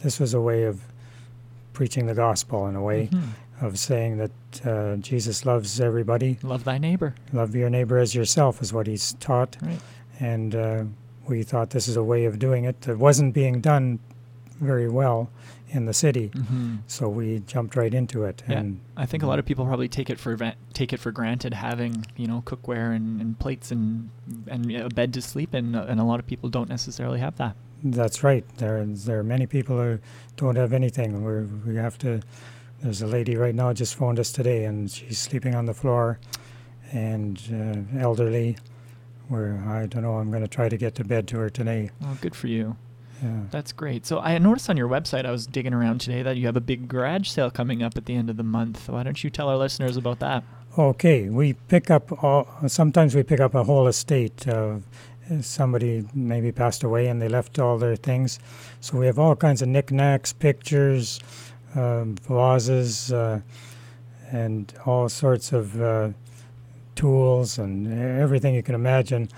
[0.00, 0.80] this was a way of
[1.72, 3.22] preaching the gospel in a way Mhm.
[3.60, 4.30] of saying that
[4.66, 6.38] uh, Jesus loves everybody.
[6.42, 7.14] Love thy neighbor.
[7.32, 9.78] Love your neighbor as yourself is what he's taught, Right.
[10.20, 10.84] and uh,
[11.28, 13.98] we thought this is a way of doing it that wasn't being done
[14.60, 15.30] very well
[15.68, 16.28] in the city.
[16.28, 18.42] hmm So we jumped right into it.
[18.48, 20.36] Yeah, And I think a lot of people probably take it for
[20.72, 24.10] take it for granted having you know cookware and, and plates and
[24.46, 27.56] and a bed to sleep in, and a lot of people don't necessarily have that.
[27.84, 28.44] That's right.
[28.56, 29.98] There, there are many people who
[30.36, 31.22] don't have anything.
[31.22, 32.22] We're, we have to.
[32.80, 36.18] There's a lady right now just phoned us today, and she's sleeping on the floor,
[36.92, 38.56] and uh, elderly.
[39.28, 40.14] Where I don't know.
[40.18, 41.90] I'm going to try to get to bed to her today.
[42.00, 42.76] Well, good for you.
[43.22, 43.40] Yeah.
[43.50, 44.06] That's great.
[44.06, 46.60] So I noticed on your website, I was digging around today, that you have a
[46.60, 48.88] big garage sale coming up at the end of the month.
[48.88, 50.44] Why don't you tell our listeners about that?
[50.78, 52.46] Okay, we pick up all.
[52.66, 54.46] Sometimes we pick up a whole estate.
[54.46, 54.76] Uh,
[55.40, 58.38] somebody maybe passed away and they left all their things,
[58.80, 61.18] so we have all kinds of knickknacks, pictures,
[61.74, 63.40] um, vases, uh,
[64.30, 66.10] and all sorts of uh,
[66.94, 67.86] tools and
[68.20, 69.28] everything you can imagine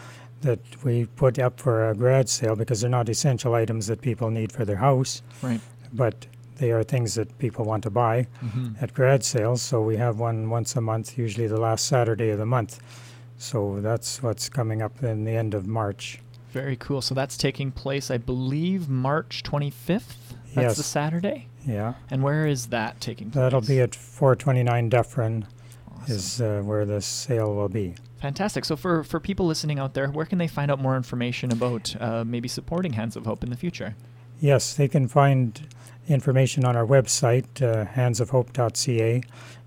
[0.43, 4.31] that we put up for a grad sale because they're not essential items that people
[4.31, 5.61] need for their house, Right.
[5.93, 9.63] but they are things that people want to buy hmm at grad sales.
[9.63, 12.81] So we have one once a month, usually the last Saturday of the month.
[13.37, 16.21] So that's what's coming up in the end of March.
[16.53, 17.01] Very cool.
[17.03, 20.17] So that's taking place, I believe, March 25th.
[20.55, 21.47] That's the Saturday.
[21.67, 23.43] Yeah, And where is that taking place?
[23.43, 25.47] that'll be at 429 Dufferin.
[26.09, 27.95] Is uh, where the sale will be.
[28.21, 28.65] Fantastic.
[28.65, 31.95] So for, for people listening out there, where can they find out more information about
[32.01, 33.95] uh, maybe supporting Hands of Hope in the future?
[34.41, 35.61] Yes, they can find
[36.09, 39.23] information on our website, uh, handsofhope.ca.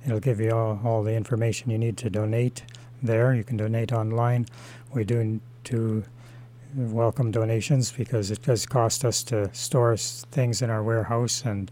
[0.06, 2.63] It'll give you all, all the information you need to donate
[3.01, 3.34] there.
[3.34, 4.47] You can donate online.
[4.93, 6.04] We do to
[6.75, 11.69] welcome donations because it does cost us to store things in our warehouse and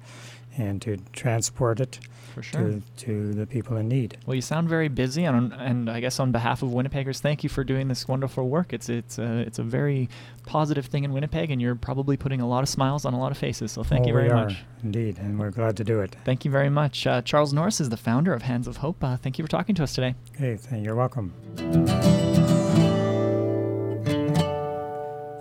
[0.57, 1.99] and to transport it
[2.33, 2.61] For sure.
[2.61, 4.17] to, to the people in need.
[4.25, 7.49] Well, you sound very busy, and and I guess on behalf of Winnipeggers, thank you
[7.49, 8.73] for doing this wonderful work.
[8.73, 10.09] It's it's a it's a very
[10.45, 13.31] positive thing in Winnipeg, and you're probably putting a lot of smiles on a lot
[13.31, 13.71] of faces.
[13.71, 14.57] So thank Oh, you very we are, much.
[14.83, 16.15] Indeed, and we're glad to do it.
[16.25, 17.05] Thank you very much.
[17.05, 19.03] Uh, Charles Norris is the founder of Hands of Hope.
[19.03, 20.15] Uh, thank you for talking to us today.
[20.37, 21.33] Th- you're welcome.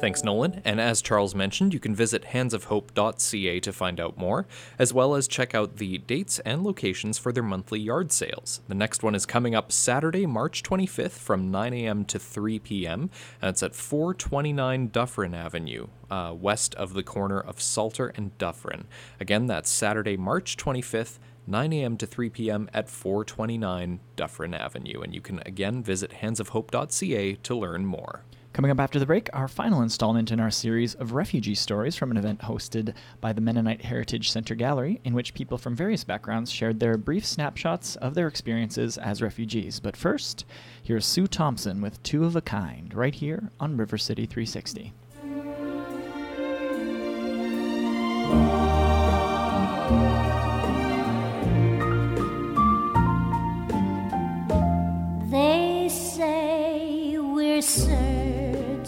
[0.00, 0.62] Thanks, Nolan.
[0.64, 4.46] And as Charles mentioned, you can visit handsofhope.ca to find out more,
[4.78, 8.60] as well as check out the dates and locations for their monthly yard sales.
[8.68, 12.04] The next one is coming up Saturday, March 25th from 9 a.m.
[12.04, 13.10] to 3 p.m.,
[13.42, 18.86] and it's at 429 Dufferin Avenue, uh, west of the corner of Salter and Dufferin.
[19.18, 21.18] Again, that's Saturday, March 25th.
[21.48, 21.96] 9 a.m.
[21.96, 22.68] to 3 p.m.
[22.74, 25.00] at 429 Dufferin Avenue.
[25.00, 28.22] And you can again visit handsofhope.ca to learn more.
[28.58, 32.10] Coming up after the break, our final installment in our series of refugee stories from
[32.10, 36.50] an event hosted by the Mennonite Heritage Center Gallery, in which people from various backgrounds
[36.50, 39.78] shared their brief snapshots of their experiences as refugees.
[39.78, 40.44] But first,
[40.82, 44.92] here's Sue Thompson with Two of a Kind, right here on River City 360.
[55.30, 57.62] They say we're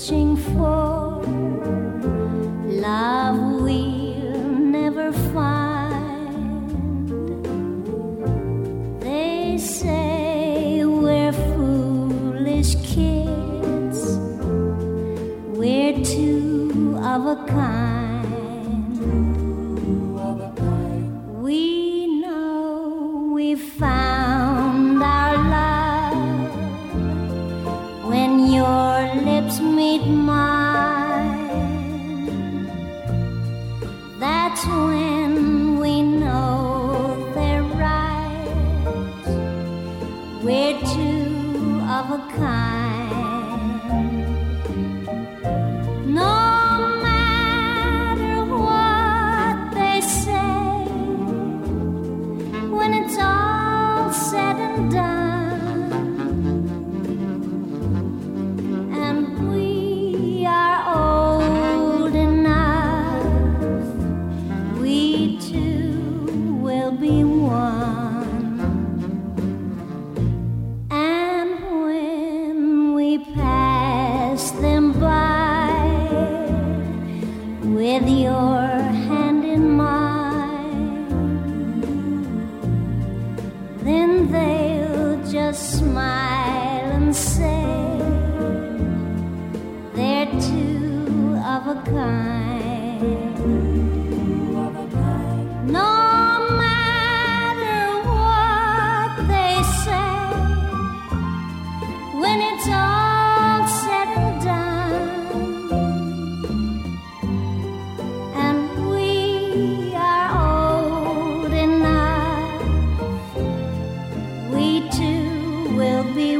[0.00, 1.22] searching for
[2.64, 6.70] love we'll never find.
[9.02, 14.16] They say we're foolish kids,
[15.58, 17.89] we're two of a kind.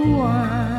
[0.06, 0.69] Will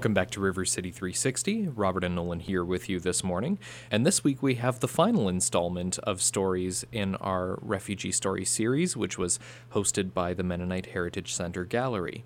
[0.00, 1.68] Welcome back to River City 360.
[1.68, 3.58] Robert and Nolan here with you this morning.
[3.90, 8.96] And this week we have the final installment of stories in our Refugee Story series,
[8.96, 9.38] which was
[9.74, 12.24] hosted by the Mennonite Heritage Center Gallery.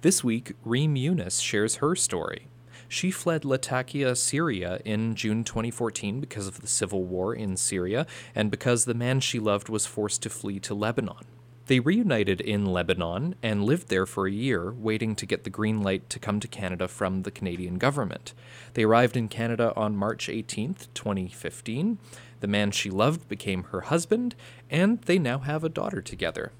[0.00, 2.48] This week, Reem Yunus shares her story.
[2.88, 8.04] She fled Latakia, Syria in June 2014 because of the civil war in Syria
[8.34, 11.24] and because the man she loved was forced to flee to Lebanon.
[11.66, 15.80] They reunited in Lebanon and lived there for a year, waiting to get the green
[15.80, 18.34] light to come to Canada from the Canadian government.
[18.74, 21.98] They arrived in Canada on March 18th, 2015.
[22.40, 24.34] The man she loved became her husband,
[24.70, 26.50] and they now have a daughter together.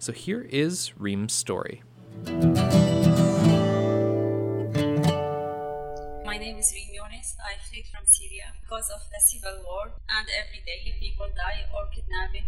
[0.00, 1.82] So here is Reem's story.
[2.24, 2.32] My
[6.36, 7.36] name is Reem Yunus.
[7.38, 11.86] I fled from Syria because of the civil war, and every day people die or
[11.94, 12.46] kidnapping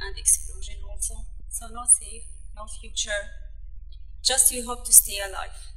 [0.00, 1.14] and explosion also.
[1.48, 2.24] So no safe,
[2.56, 3.22] no future.
[4.22, 5.72] Just you hope to stay alive.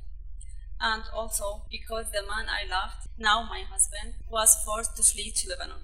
[0.80, 5.50] And also because the man I loved, now my husband, was forced to flee to
[5.50, 5.84] Lebanon.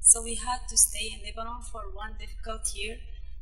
[0.00, 2.96] So we had to stay in Lebanon for one difficult year,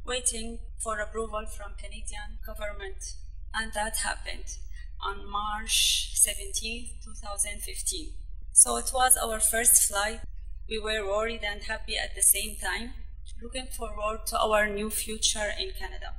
[0.05, 3.15] waiting for approval from Canadian government.
[3.55, 4.57] And that happened
[5.01, 8.13] on March 17, 2015.
[8.53, 10.21] So it was our first flight.
[10.69, 12.95] We were worried and happy at the same time,
[13.43, 16.15] looking forward to our new future in Canada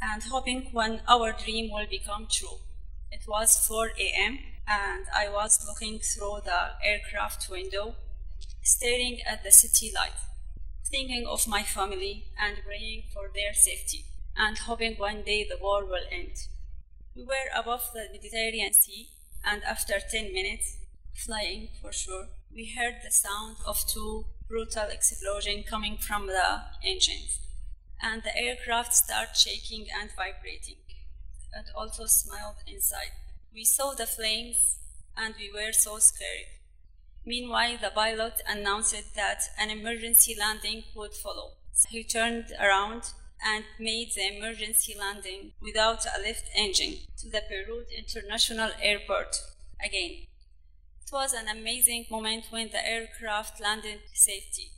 [0.00, 2.58] and hoping when our dream will become true.
[3.10, 4.38] It was 4 a.m.
[4.68, 7.94] and I was looking through the aircraft window,
[8.62, 10.18] staring at the city light,
[10.90, 14.04] thinking of my family and praying for their safety
[14.36, 16.36] and hoping one day the war will end.
[17.14, 19.08] We were above the Mediterranean Sea,
[19.44, 20.76] and after 10 minutes,
[21.14, 24.24] flying for sure, we heard the sound of two
[24.54, 27.40] brutal explosion coming from the engines,
[28.00, 30.76] and the aircraft started shaking and vibrating.
[31.52, 33.10] It also smelled inside.
[33.52, 34.78] We saw the flames,
[35.16, 36.46] and we were so scared.
[37.26, 41.54] Meanwhile, the pilot announced that an emergency landing would follow.
[41.88, 43.10] He turned around
[43.44, 49.36] and made the emergency landing without a lift engine to the Beirut International Airport
[49.84, 50.28] again.
[51.06, 54.70] It was an amazing moment when the aircraft landed safely.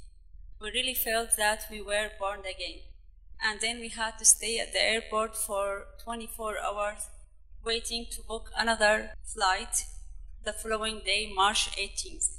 [0.61, 2.81] We really felt that we were born again.
[3.43, 7.09] And then we had to stay at the airport for 24 hours
[7.65, 9.85] waiting to book another flight
[10.45, 12.37] the following day, March 18th.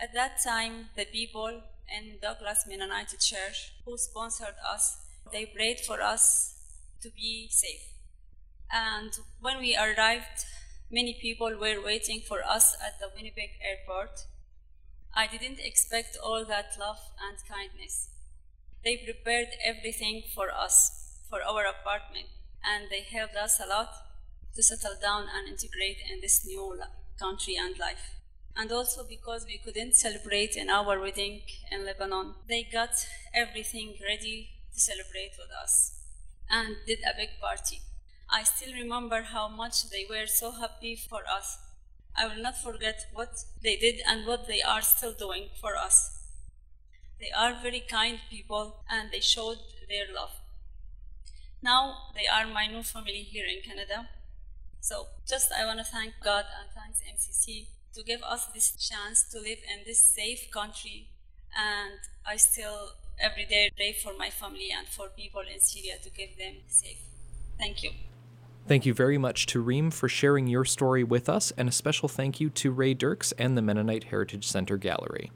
[0.00, 4.98] At that time, the people in Douglas Mennonite Church who sponsored us
[5.32, 6.54] they prayed for us
[7.02, 7.92] to be safe.
[8.72, 10.44] And when we arrived,
[10.90, 14.24] many people were waiting for us at the Winnipeg airport.
[15.14, 18.10] I didn't expect all that love and kindness.
[18.84, 22.28] They prepared everything for us, for our apartment,
[22.64, 23.90] and they helped us a lot
[24.54, 26.80] to settle down and integrate in this new
[27.18, 28.14] country and life.
[28.56, 32.90] And also because we couldn't celebrate in our wedding in Lebanon, they got
[33.34, 35.98] everything ready to celebrate with us
[36.50, 37.80] and did a big party.
[38.30, 41.58] I still remember how much they were so happy for us.
[42.16, 46.18] I will not forget what they did and what they are still doing for us.
[47.20, 49.58] They are very kind people and they showed
[49.88, 50.32] their love.
[51.62, 54.08] Now they are my new family here in Canada.
[54.80, 59.24] So just I want to thank God and thanks MCC to give us this chance
[59.32, 61.08] to live in this safe country
[61.56, 66.10] and I still every day pray for my family and for people in Syria to
[66.10, 67.00] keep them safe.
[67.58, 67.90] Thank you.
[68.68, 72.06] Thank you very much to Reem for sharing your story with us, and a special
[72.06, 75.32] thank you to Ray Dirks and the Mennonite Heritage Center Gallery.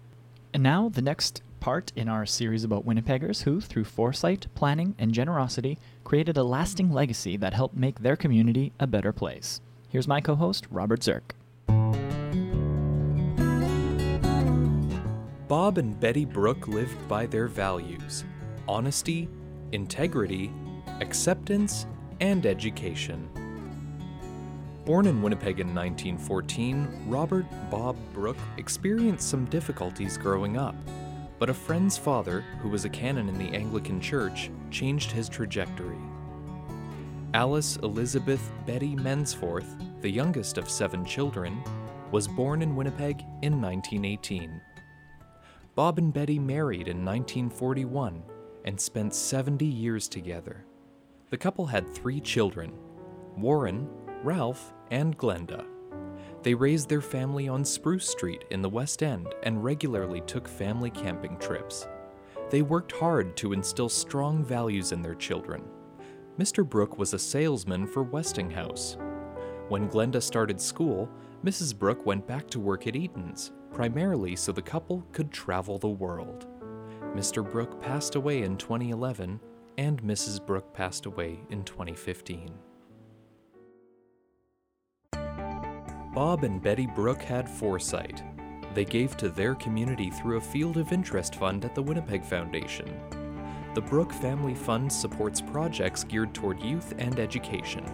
[0.53, 5.15] And now, the next part in our series about Winnipeggers who, through foresight, planning, and
[5.15, 9.63] generosity, created a lasting legacy that helped make their community a better place.
[9.89, 11.35] Here's my co host, Robert Zirk.
[15.49, 18.25] Bob and Betty Brooke lived by their values
[18.69, 19.27] honesty,
[19.73, 20.53] integrity,
[21.01, 21.87] acceptance,
[22.23, 23.29] and education.
[24.85, 30.77] Born in Winnipeg in 1914, Robert Bob Brooke experienced some difficulties growing up,
[31.41, 35.99] but a friend's father, who was a canon in the Anglican Church, changed his trajectory.
[37.35, 41.61] Alice Elizabeth Betty Mensforth, the youngest of seven children,
[42.13, 44.61] was born in Winnipeg in 1918.
[45.75, 48.23] Bob and Betty married in 1941
[48.65, 50.65] and spent 70 years together.
[51.33, 52.75] The couple had three children
[53.39, 53.89] Warren,
[54.23, 55.65] Ralph, and Glenda.
[56.43, 60.91] They raised their family on Spruce Street in the West End and regularly took family
[60.91, 61.89] camping trips.
[62.51, 65.63] They worked hard to instill strong values in their children.
[66.39, 66.69] Mr.
[66.69, 68.99] Brooke was a salesman for Westinghouse.
[69.69, 71.09] When Glenda started school,
[71.43, 71.75] Mrs.
[71.75, 76.47] Brooke went back to work at Eaton's, primarily so the couple could travel the world.
[77.17, 77.43] Mr.
[77.49, 79.41] Brooke passed away in 2011,
[79.79, 80.45] and Mrs.
[80.45, 82.51] Brooke passed away in 2015.
[86.15, 88.23] Bob and Betty Brooke had foresight.
[88.75, 93.01] They gave to their community through a Field of Interest fund at the Winnipeg Foundation.
[93.75, 97.85] The Brooke Family Fund supports projects geared toward youth and education,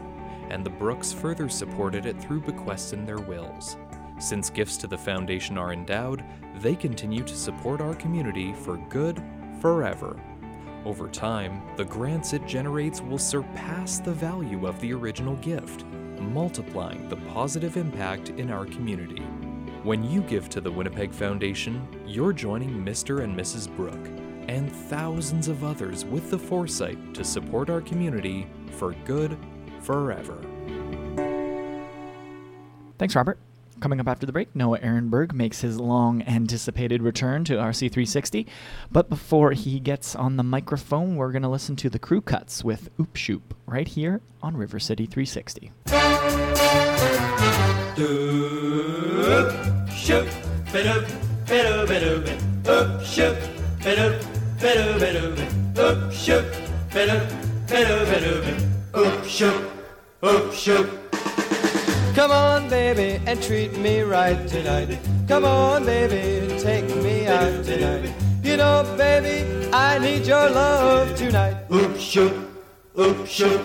[0.50, 3.76] and the Brooks further supported it through bequests in their wills.
[4.18, 6.24] Since gifts to the foundation are endowed,
[6.56, 9.22] they continue to support our community for good
[9.60, 10.20] forever.
[10.84, 15.84] Over time, the grants it generates will surpass the value of the original gift,
[16.20, 19.22] multiplying the positive impact in our community.
[19.82, 23.22] When you give to the Winnipeg Foundation, you're joining Mr.
[23.22, 23.74] and Mrs.
[23.74, 24.08] Brooke
[24.48, 29.38] and thousands of others with the foresight to support our community for good
[29.80, 30.38] forever.
[32.98, 33.38] Thanks, Robert.
[33.80, 38.46] Coming up after the break, Noah Ehrenberg makes his long anticipated return to RC360.
[38.90, 42.64] But before he gets on the microphone, we're going to listen to the crew cuts
[42.64, 45.70] with Oop Shoop right here on River City 360.
[62.18, 64.98] Come on, baby, and treat me right tonight.
[65.28, 68.12] Come on, baby, take me out tonight.
[68.42, 71.56] You know, baby, I need your love tonight.
[71.72, 72.34] Oop shoot,
[72.98, 73.60] oop shoot.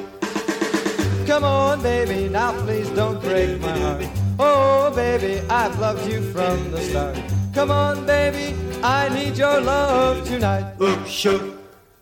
[1.25, 4.05] Come on, baby, now please don't break my heart.
[4.37, 7.17] Oh, baby, I've loved you from the start.
[7.55, 10.75] Come on, baby, I need your love tonight.
[10.79, 11.57] Oop shoot,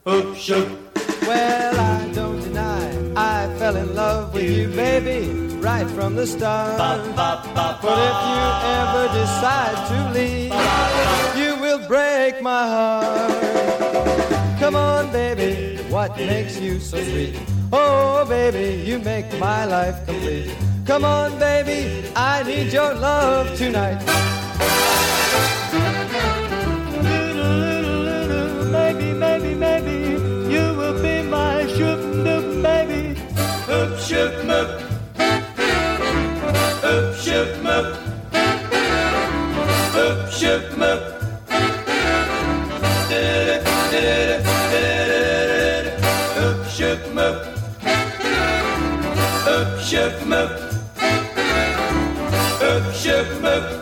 [0.06, 0.68] oop shoot.
[1.22, 5.41] Well, I don't deny I fell in love with you, baby,
[5.72, 6.78] right from the start.
[7.86, 8.44] But if you
[8.82, 10.54] ever decide to leave,
[11.42, 13.32] you will break my heart.
[14.60, 17.36] Come on, baby, what makes you so sweet?
[17.72, 20.52] Oh, baby, you make my life complete.
[20.86, 21.80] Come on, baby,
[22.16, 24.00] I need your love tonight.
[27.08, 29.98] Little, little, little, maybe, maybe, maybe,
[30.54, 33.04] you will be my shoop doop baby.
[33.74, 34.81] Oop shoop moop.
[37.42, 37.88] Oop shoop moop.
[39.98, 41.02] Oop shoop moop.
[46.38, 47.38] Oop shoop moop.
[49.48, 50.52] Oop shoop moop.
[52.62, 53.66] Oop shoop moop.
[53.72, 53.81] I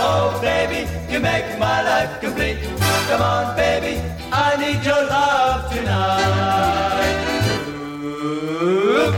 [0.00, 0.80] Oh, baby,
[1.12, 2.58] you make my life complete.
[3.08, 3.94] Come on, baby,
[4.32, 7.18] I need your love tonight.
[8.62, 9.14] Oop,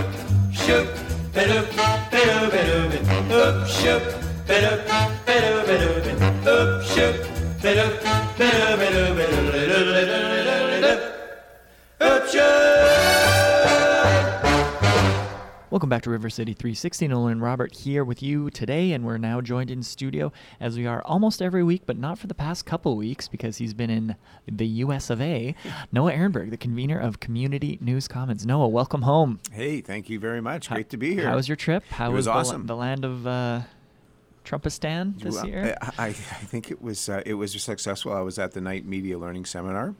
[0.62, 0.86] shoop,
[1.34, 1.66] ba-doop,
[2.12, 4.02] ba-doo, ba-doo, ba- oop, shoop,
[4.48, 4.80] ba-doop,
[5.26, 7.16] ba-doo, ba-doo, ba- oop, shoop,
[7.62, 7.94] ba-doop,
[8.38, 9.39] ba-doo, ba-doo, ba-doo,
[15.80, 17.08] Welcome back to River City 360.
[17.08, 20.86] Nolan and Robert here with you today, and we're now joined in studio as we
[20.86, 24.16] are almost every week, but not for the past couple weeks because he's been in
[24.46, 25.54] the US of A.
[25.90, 28.44] Noah Ehrenberg, the convener of Community News Commons.
[28.44, 29.40] Noah, welcome home.
[29.52, 30.66] Hey, thank you very much.
[30.66, 31.26] How- Great to be here.
[31.26, 31.82] How was your trip?
[31.88, 32.66] How It was the, awesome.
[32.66, 33.62] the land of uh,
[34.44, 35.78] Trumpistan this Well, year?
[35.80, 38.12] I, I I think it was uh, it was successful.
[38.12, 39.94] I was at the Knight Media Learning Seminar,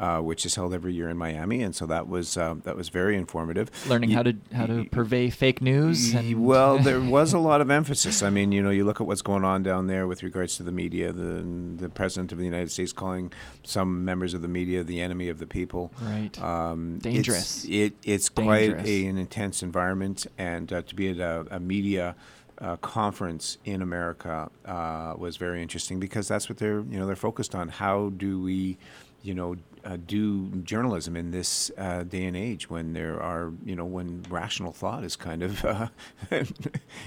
[0.00, 2.88] uh, which is held every year in Miami, and so that was um, that was
[2.88, 3.70] very informative.
[3.86, 7.60] Learning You- how to how to purvey fake news and well, there was a lot
[7.60, 8.22] of emphasis.
[8.22, 10.62] I mean, you know, you look at what's going on down there with regards to
[10.62, 11.12] the media.
[11.12, 11.44] The
[11.76, 13.30] the president of the United States calling
[13.62, 15.92] some members of the media the enemy of the people.
[16.02, 16.36] Right.
[16.42, 17.64] Um, it's- Dangerous.
[17.68, 22.16] It it's quite a, an intense environment, and uh, to be at a, a media.
[22.62, 27.16] Uh, conference in America uh, was very interesting because that's what they're you know they're
[27.16, 27.68] focused on.
[27.70, 28.76] How do we,
[29.22, 33.74] you know, uh, do journalism in this uh, day and age when there are you
[33.74, 35.88] know when rational thought is kind of uh,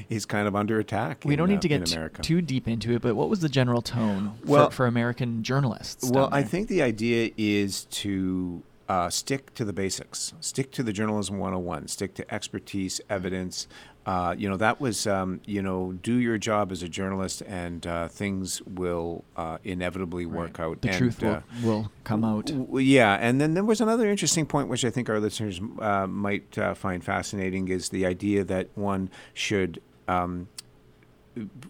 [0.10, 1.24] is kind of under attack.
[1.26, 3.40] we in, don't uh, need to get t- too deep into it, but what was
[3.40, 6.10] the general tone Well- for, for American journalists?
[6.10, 10.34] Well, I think the idea is to uh, stick to the basics.
[10.40, 11.88] Stick to the journalism 101.
[11.88, 13.68] Stick to expertise, evidence.
[14.06, 17.88] Uh, you know, that was, um, you know, do your job as a journalist and
[17.88, 20.82] uh, things will uh, inevitably work out.
[20.82, 22.48] The and, truth will, uh, will come out.
[22.48, 25.62] w- w- yeah, and then there was another interesting point which I think our listeners
[25.80, 30.50] uh, might uh, find fascinating is the idea that one should um,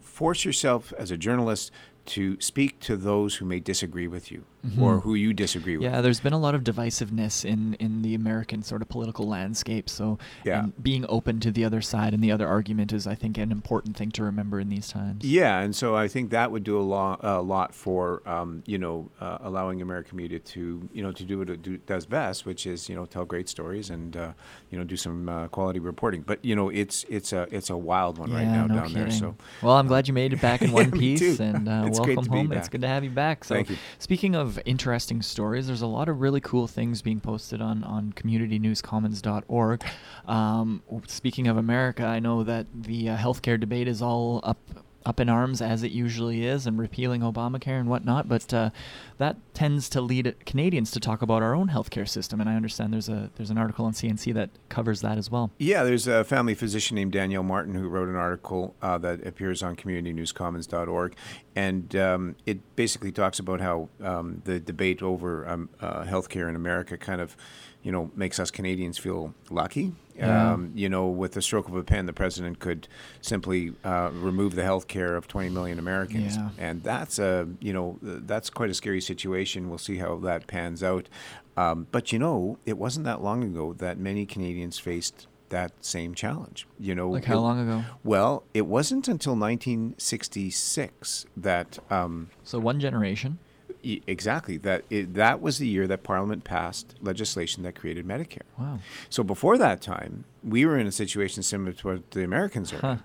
[0.01, 1.71] force yourself as a journalist
[2.05, 4.43] to speak to those who may disagree with you
[4.80, 5.86] or who you disagree with.
[5.86, 5.95] Mm-hmm.
[5.95, 9.89] Yeah, there's been a lot of divisiveness in, in the American sort of political landscape.
[9.89, 10.68] So, Yeah.
[10.82, 13.97] being open to the other side and the other argument is, I think, an important
[13.97, 15.26] thing to remember in these times.
[15.26, 18.78] Yeah, and so I think that would do a lot, a lot for um, you
[18.78, 22.45] know uh, allowing American media to you know to do what it do, does best,
[22.45, 24.32] which is you know tell great stories and uh,
[24.70, 26.22] you know do some uh, quality reporting.
[26.22, 29.11] But you know it's it's a it's a wild one right now no down there.
[29.11, 32.26] So well, I'm glad you made it back in one Me piece, and uh, welcome
[32.28, 32.51] home.
[32.53, 33.43] It's good to have you back.
[33.43, 33.78] So, Thank you.
[33.99, 38.14] speaking of interesting stories, there's a lot of really cool things being posted on on
[38.14, 39.84] communitynewscommons.org.
[40.26, 44.58] Um, speaking of America, I know that the uh, healthcare debate is all up
[45.06, 48.28] up in arms as it usually is, and repealing Obamacare and whatnot.
[48.28, 48.70] But uh,
[49.18, 52.93] that tends to lead Canadians to talk about our own healthcare system, and I understand
[52.93, 55.51] there's a there's an article on CNC that covers that as well.
[55.58, 59.64] Yeah, there's a family physician named Danielle Martin who wrote an article uh, that appears
[59.64, 61.16] on communitynewscommons.org.
[61.56, 66.56] And um, it basically talks about how um, the debate over um, uh, healthcare in
[66.56, 67.38] America kind of,
[67.84, 69.93] you know, makes us Canadians feel lucky.
[70.16, 70.53] Yeah.
[70.53, 72.88] Um, you know, with the stroke of a pen, the president could
[73.22, 76.36] simply uh, remove the health care of 20 million Americans.
[76.38, 76.49] Yeah.
[76.57, 79.70] And that's a, you know, that's quite a scary situation.
[79.70, 81.09] We'll see how that pans out.
[81.57, 86.16] Um, but you know, it wasn't that long ago that many Canadians faced that same
[86.16, 86.68] challenge.
[86.80, 87.84] You know, Like how it- long ago?
[88.03, 91.80] Well, it wasn't until 1966 that.
[91.89, 93.39] Um, So one generation.
[93.84, 94.57] Exactly.
[94.57, 98.47] That it, that was the year that Parliament passed legislation that created Medicare.
[98.57, 98.79] Wow.
[99.09, 102.77] So before that time, we were in a situation similar to what the Americans are.
[102.79, 102.97] Huh.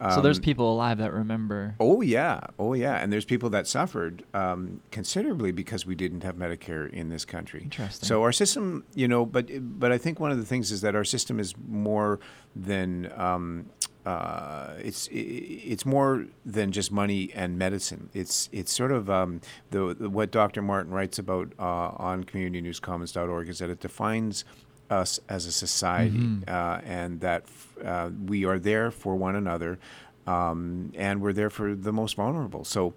[0.00, 0.10] in.
[0.10, 1.74] so there's Um, people alive that remember.
[1.78, 6.36] Oh yeah, oh yeah, and there's people that suffered um, considerably because we didn't have
[6.36, 7.62] Medicare in this country.
[7.62, 8.06] Interesting.
[8.06, 10.94] So our system, you know, but but I think one of the things is that
[10.94, 12.18] our system is more
[12.56, 13.66] than um,
[14.06, 18.08] uh, it's it's more than just money and medicine.
[18.14, 19.40] It's it's sort of um,
[19.70, 20.62] the, the what Dr.
[20.62, 21.62] Martin writes about uh,
[21.96, 24.44] on CommunityNewsCommons.org is that it defines
[24.88, 26.48] us as a society Mhm.
[26.48, 27.44] uh, and that
[27.84, 29.78] uh, we are there for one another
[30.26, 32.64] um, and we're there for the most vulnerable.
[32.64, 32.94] So,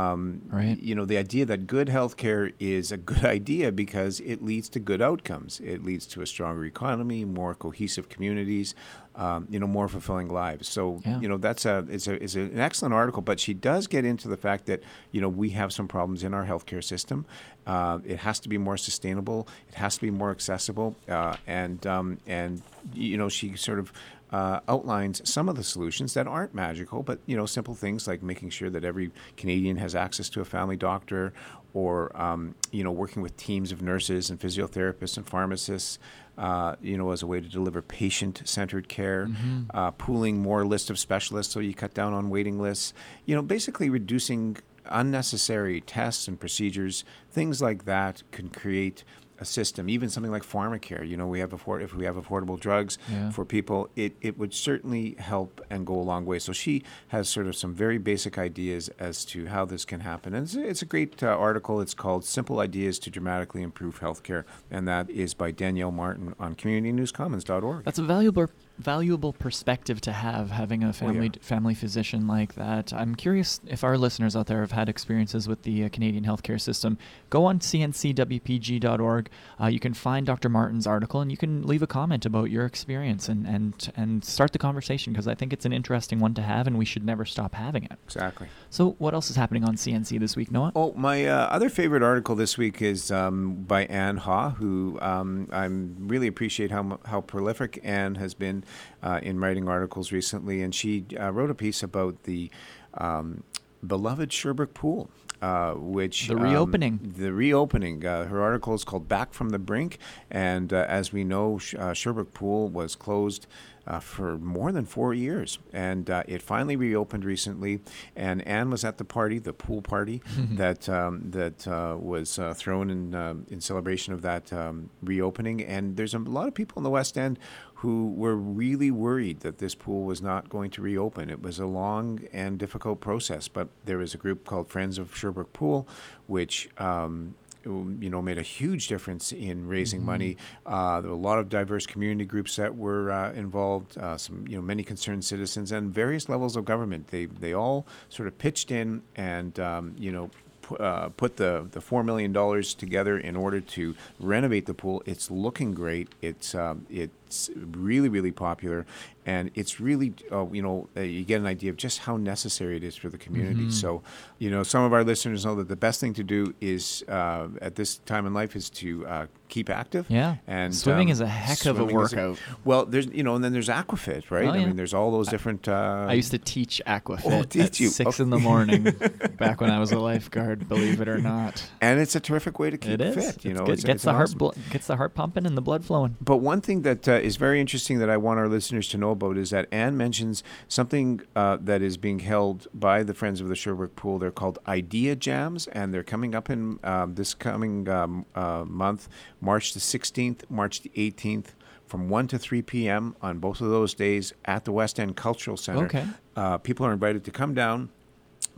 [0.00, 0.78] um, Right.
[0.88, 4.80] you know, the idea that good healthcare is a good idea because it leads to
[4.80, 5.60] good outcomes.
[5.60, 8.74] It leads to a stronger economy, more cohesive communities,
[9.16, 10.68] um, you know, more fulfilling lives.
[10.68, 11.20] So, Yeah.
[11.20, 13.22] you know, that's a it's a it's an excellent article.
[13.22, 14.80] But she does get into the fact that
[15.12, 17.24] you know we have some problems in our healthcare system.
[17.66, 19.46] Uh, it has to be more sustainable.
[19.68, 20.96] It has to be more accessible.
[21.08, 22.62] Uh, and um, and
[22.94, 23.92] you know, she sort of
[24.32, 28.22] uh, outlines some of the solutions that aren't magical, but you know, simple things like
[28.22, 31.32] making sure that every Canadian has access to a family doctor,
[31.74, 35.98] or um, you know, working with teams of nurses and physiotherapists and pharmacists.
[36.38, 39.66] Uh, you know, as a way to deliver patient-centered care, Mhm.
[39.74, 42.94] uh, pooling more list of specialists so you cut down on waiting lists.
[43.26, 44.56] You know, basically reducing
[44.86, 47.04] unnecessary tests and procedures.
[47.30, 49.04] Things like that can create
[49.40, 49.88] a system.
[49.88, 51.06] Even something like pharmacare.
[51.08, 53.30] You know, we have afford if we have affordable drugs Yeah.
[53.30, 56.38] for people, it, it would certainly help and go a long way.
[56.38, 60.34] So she has sort of some very basic ideas as to how this can happen.
[60.34, 61.80] And it's, it's a great uh, article.
[61.80, 64.44] It's called Simple Ideas to Dramatically Improve Healthcare.
[64.70, 67.84] And that is by Danielle Martin on communitynewscommons.org.
[67.84, 68.48] That's a valuable
[68.80, 71.42] valuable perspective to have having a family Oh, yeah.
[71.42, 72.92] family physician like that.
[72.92, 76.60] I'm curious if our listeners out there have had experiences with the uh, Canadian healthcare
[76.60, 76.98] system.
[77.30, 79.28] Go on cncwpg.org.
[79.60, 80.48] Uh, you can find Dr.
[80.48, 84.52] Martin's article and you can leave a comment about your experience and and and start
[84.52, 87.24] the conversation because I think it's an interesting one to have and we should never
[87.24, 87.92] stop having it.
[88.06, 88.48] Exactly.
[88.70, 90.72] So, what else is happening on CNC this week, Noah?
[90.74, 95.48] Oh, my uh, other favorite article this week is um, by Anne Ha, who um,
[95.52, 98.64] I really appreciate how how prolific Anne has been
[99.02, 102.50] uh, in writing articles recently, and she uh, wrote a piece about the
[102.94, 103.42] um,
[103.86, 105.10] beloved Sherbrooke Pool.
[105.42, 107.14] Uh, which The um, reopening.
[107.16, 108.04] the reopening.
[108.04, 109.96] Uh, her article is called "Back from the Brink,"
[110.30, 113.46] and uh, as we know, uh, Sherbrooke Pool was closed
[113.86, 117.80] uh, for more than four years, and uh, it finally reopened recently.
[118.14, 122.52] And Anne was at the party, the pool party that um, that uh, was uh,
[122.52, 125.62] thrown in um in celebration of that um, reopening.
[125.64, 127.38] And there's a lot of people in the West End
[127.80, 131.30] who were really worried that this pool was not going to reopen.
[131.30, 135.16] It was a long and difficult process, but there is a group called Friends of
[135.16, 135.88] Sherbrooke Pool,
[136.26, 140.04] which um, you know, made a huge difference in raising Mhm.
[140.04, 140.36] money.
[140.64, 143.98] Uh, there were a lot of diverse community groups that were uh, involved.
[143.98, 147.08] Uh, some, you know, many concerned citizens and various levels of government.
[147.08, 150.30] They they all sort of pitched in and um, you know.
[150.78, 155.02] Uh, put the, the four million dollars together in order to renovate the pool.
[155.04, 156.06] It's looking great.
[156.22, 156.86] It's um,
[157.30, 158.84] it's really really popular,
[159.24, 162.76] and it's really uh, you know uh, you get an idea of just how necessary
[162.76, 163.66] it is for the community.
[163.66, 163.72] Mhm.
[163.72, 164.02] So
[164.40, 167.46] you know some of our listeners know that the best thing to do is uh,
[167.62, 170.06] at this time in life is to uh, keep active.
[170.08, 170.36] Yeah.
[170.48, 172.38] and Swimming um, is a heck of a workout.
[172.64, 174.48] well, there's you know, and then there's Aquafit, right?
[174.48, 175.68] Oh, I mean, there's all those different.
[175.68, 177.88] Uh, I used to teach aquafit Oh, did at you?
[177.90, 178.22] six Oh.
[178.24, 178.82] in the morning
[179.38, 180.68] back when I was a lifeguard.
[180.68, 183.14] Believe it or not, and it's a terrific way to keep it is.
[183.14, 183.44] fit.
[183.44, 183.72] You It's know, good.
[183.74, 186.16] it's, gets it's the heart awesome- blo- gets the heart pumping and the blood flowing.
[186.20, 189.10] But one thing that uh, is very interesting that I want our listeners to know
[189.10, 193.48] about is that Anne mentions something uh, that is being held by the Friends of
[193.48, 194.18] the Sherbrooke Pool.
[194.18, 199.08] They're called Idea Jams, and they're coming up in um, this coming um, uh, month,
[199.40, 201.48] March the 16th, March the 18th.
[201.86, 203.16] From 1 to 3 p.m.
[203.20, 205.86] on both of those days at the West End Cultural Center.
[205.86, 206.06] Okay.
[206.36, 207.88] Uh, people are invited to come down,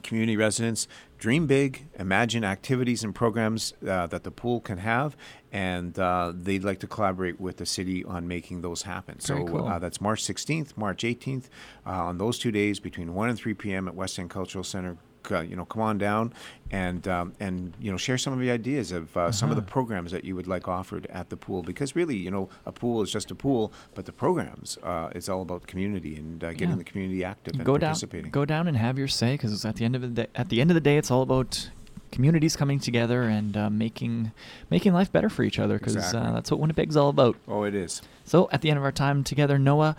[0.02, 0.86] community residents
[1.22, 5.16] dream big imagine activities and programs uh, that the pool can have
[5.52, 9.46] and uh, they'd like to collaborate with the city on making those happen Very so
[9.46, 9.68] cool.
[9.68, 11.44] uh, that's march 16th march 18th
[11.86, 14.96] uh, on those two days between 1 and 3 p.m at west end cultural center
[15.30, 16.32] uh, you know come on down
[16.70, 19.62] and um, and you know share some of the ideas of uh, some of the
[19.62, 19.70] Uh-huh.
[19.70, 23.02] programs that you would like offered at the pool because really you know a pool
[23.02, 26.70] is just a pool but the programs uh, it's all about community and uh, getting
[26.70, 26.76] Yeah.
[26.76, 27.94] the community active and go down,
[28.30, 30.60] go down and have your say because at the end of the day, at the
[30.60, 31.70] end of the day, it's all about
[32.10, 34.32] communities coming together and uh, making
[34.70, 36.20] making life better for each other because Exactly.
[36.20, 37.36] uh, that's what Winnipeg's all about.
[37.48, 38.02] Oh, it is.
[38.24, 39.96] So at the end of our time together, Noah,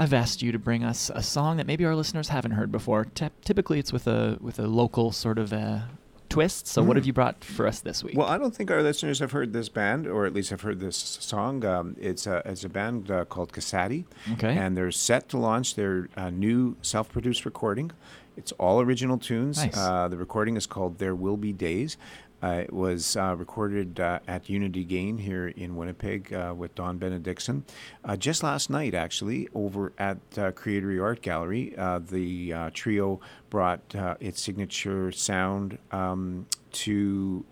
[0.00, 3.04] I've asked you to bring us a song that maybe our listeners haven't heard before.
[3.06, 5.80] Ty- typically, it's with a with a local sort of uh
[6.28, 6.66] twist.
[6.66, 6.96] So what Mm.
[6.98, 8.16] have you brought for us this week?
[8.16, 10.78] Well, I don't think our listeners have heard this band, or at least have heard
[10.78, 11.64] this song.
[11.64, 14.56] Um, it's a it's a band uh, called Casati, Okay.
[14.56, 17.90] and they're set to launch their uh, new self-produced recording.
[18.36, 19.56] It's all original tunes.
[19.64, 19.76] Nice.
[19.76, 21.96] Uh, the recording is called "There Will Be Days."
[22.42, 26.98] Uh, it was uh, recorded uh, at Unity Gain here in Winnipeg uh, with Don
[26.98, 27.64] Benedictson.
[28.04, 33.20] Uh, just last night, actually, over at uh, Cre8ery Art Gallery, uh, the trio
[33.50, 37.44] brought its signature sound um, to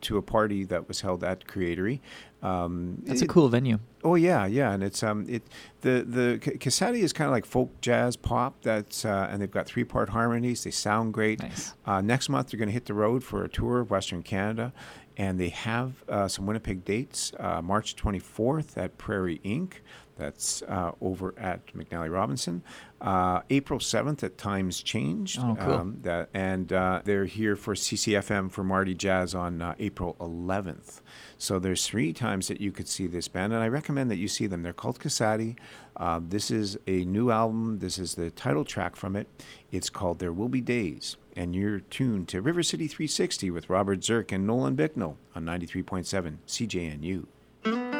[0.00, 2.00] to a party that was held at Cre8ery.
[2.42, 3.78] Um, That's a cool venue.
[4.02, 5.42] Oh yeah, yeah, and it's um it
[5.82, 8.62] the the Ca- Casati is kind of like folk jazz pop.
[8.62, 10.64] That's uh, and they've got three part harmonies.
[10.64, 11.42] They sound great.
[11.42, 11.74] Nice.
[11.84, 14.72] Uh, next month they're going to hit the road for a tour of Western Canada,
[15.16, 17.32] and they have uh, some Winnipeg dates.
[17.38, 19.82] Uh, March 24th at Prairie Ink.
[20.20, 22.62] That's uh, over at McNally Robinson.
[23.00, 25.38] Uh, April 7th at Times Change.
[25.38, 25.72] Oh, cool.
[25.72, 31.00] Um, that and uh, they're here for CCFM for Mardi Jazz on uh, April 11th.
[31.38, 34.28] So there's three times that you could see this band, and I recommend that you
[34.28, 34.62] see them.
[34.62, 35.56] They're called Casati.
[35.96, 37.78] Uh, this is a new album.
[37.78, 39.26] This is the title track from it.
[39.72, 44.00] It's called There Will Be Days, and you're tuned to River City 360 with Robert
[44.00, 47.99] Zirk and Nolan Bicknell on 93.7 CJNU.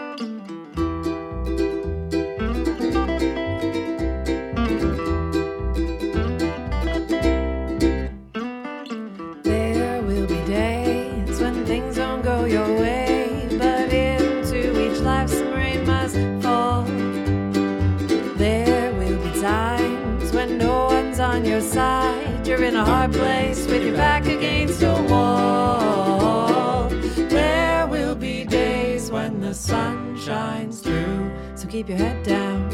[31.80, 32.68] Keep your head down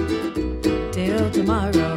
[0.90, 1.96] till tomorrow.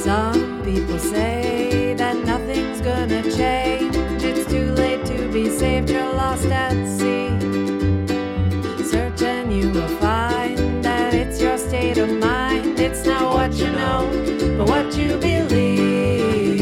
[0.00, 3.94] Some people say that nothing's gonna change.
[4.24, 7.28] It's too late to be saved, you're lost at sea.
[8.82, 12.80] Search and you will find that it's your state of mind.
[12.80, 14.08] It's not what you know,
[14.56, 16.56] but what you believe.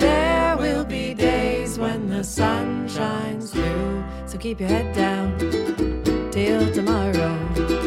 [0.00, 5.55] There will be days when the sun shines through, so keep your head down
[6.58, 7.85] till tomorrow.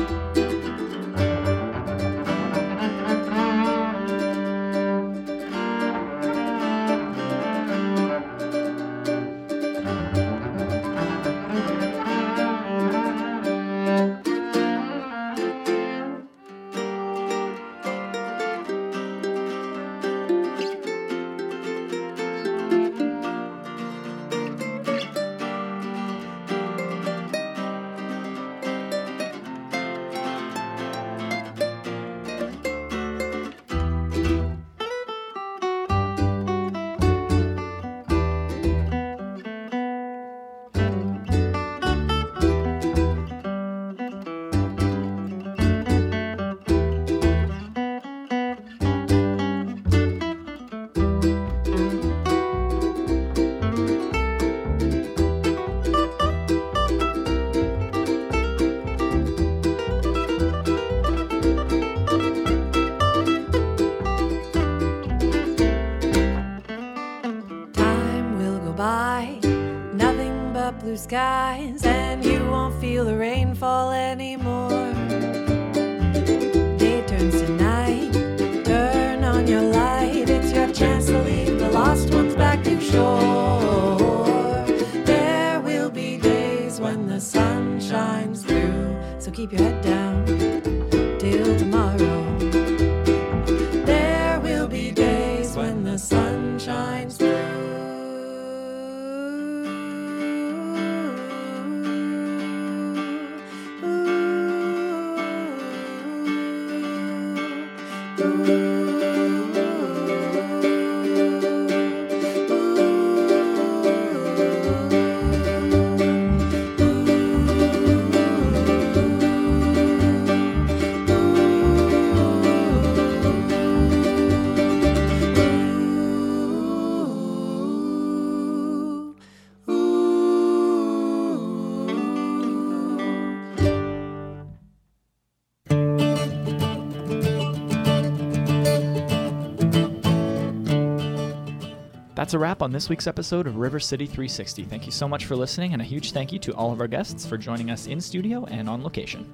[142.29, 144.63] That's a wrap on this week's episode of River City 360.
[144.65, 146.87] Thank you so much for listening, and a huge thank you to all of our
[146.87, 149.27] guests for joining us in studio and on location.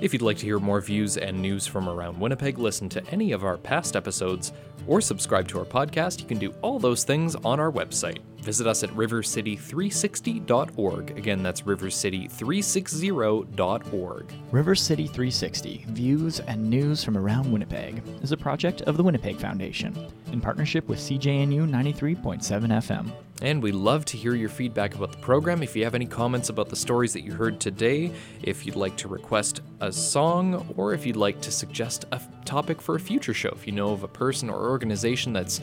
[0.00, 3.32] If you'd like to hear more views and news from around Winnipeg, listen to any
[3.32, 4.54] of our past episodes,
[4.86, 8.20] or subscribe to our podcast, you can do all those things on our website.
[8.48, 11.18] Visit us at rivercity360.org.
[11.18, 14.32] Again, that's rivercity360.org.
[14.50, 19.36] River City 360 Views and News from Around Winnipeg is a project of the Winnipeg
[19.36, 19.94] Foundation
[20.32, 23.12] in partnership with CJNU 93.7 FM.
[23.40, 25.62] And we love to hear your feedback about the program.
[25.62, 28.10] If you have any comments about the stories that you heard today,
[28.42, 32.80] if you'd like to request a song, or if you'd like to suggest a topic
[32.80, 35.60] for a future show, if you know of a person or organization that's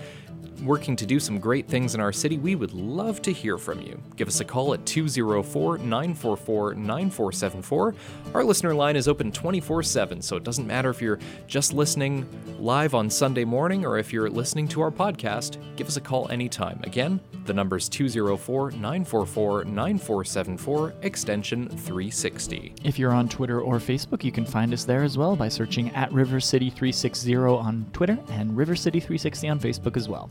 [0.64, 3.82] working to do some great things in our city, we would love to hear from
[3.82, 4.01] you.
[4.16, 7.95] Give us a call at 204 944 9474.
[8.34, 12.28] Our listener line is open 24 7, so it doesn't matter if you're just listening
[12.60, 16.30] live on Sunday morning or if you're listening to our podcast, give us a call
[16.30, 16.80] anytime.
[16.84, 22.74] Again, the number is 204 944 9474, extension 360.
[22.84, 25.93] If you're on Twitter or Facebook, you can find us there as well by searching
[25.95, 30.30] at River City 360 on Twitter and River City 360 on Facebook as well.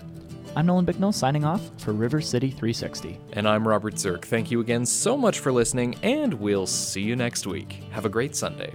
[0.56, 3.18] I'm Nolan Bicknell signing off for River City 360.
[3.32, 4.24] And I'm Robert Zirk.
[4.24, 7.82] Thank you again so much for listening, and we'll see you next week.
[7.90, 8.72] Have a great Sunday.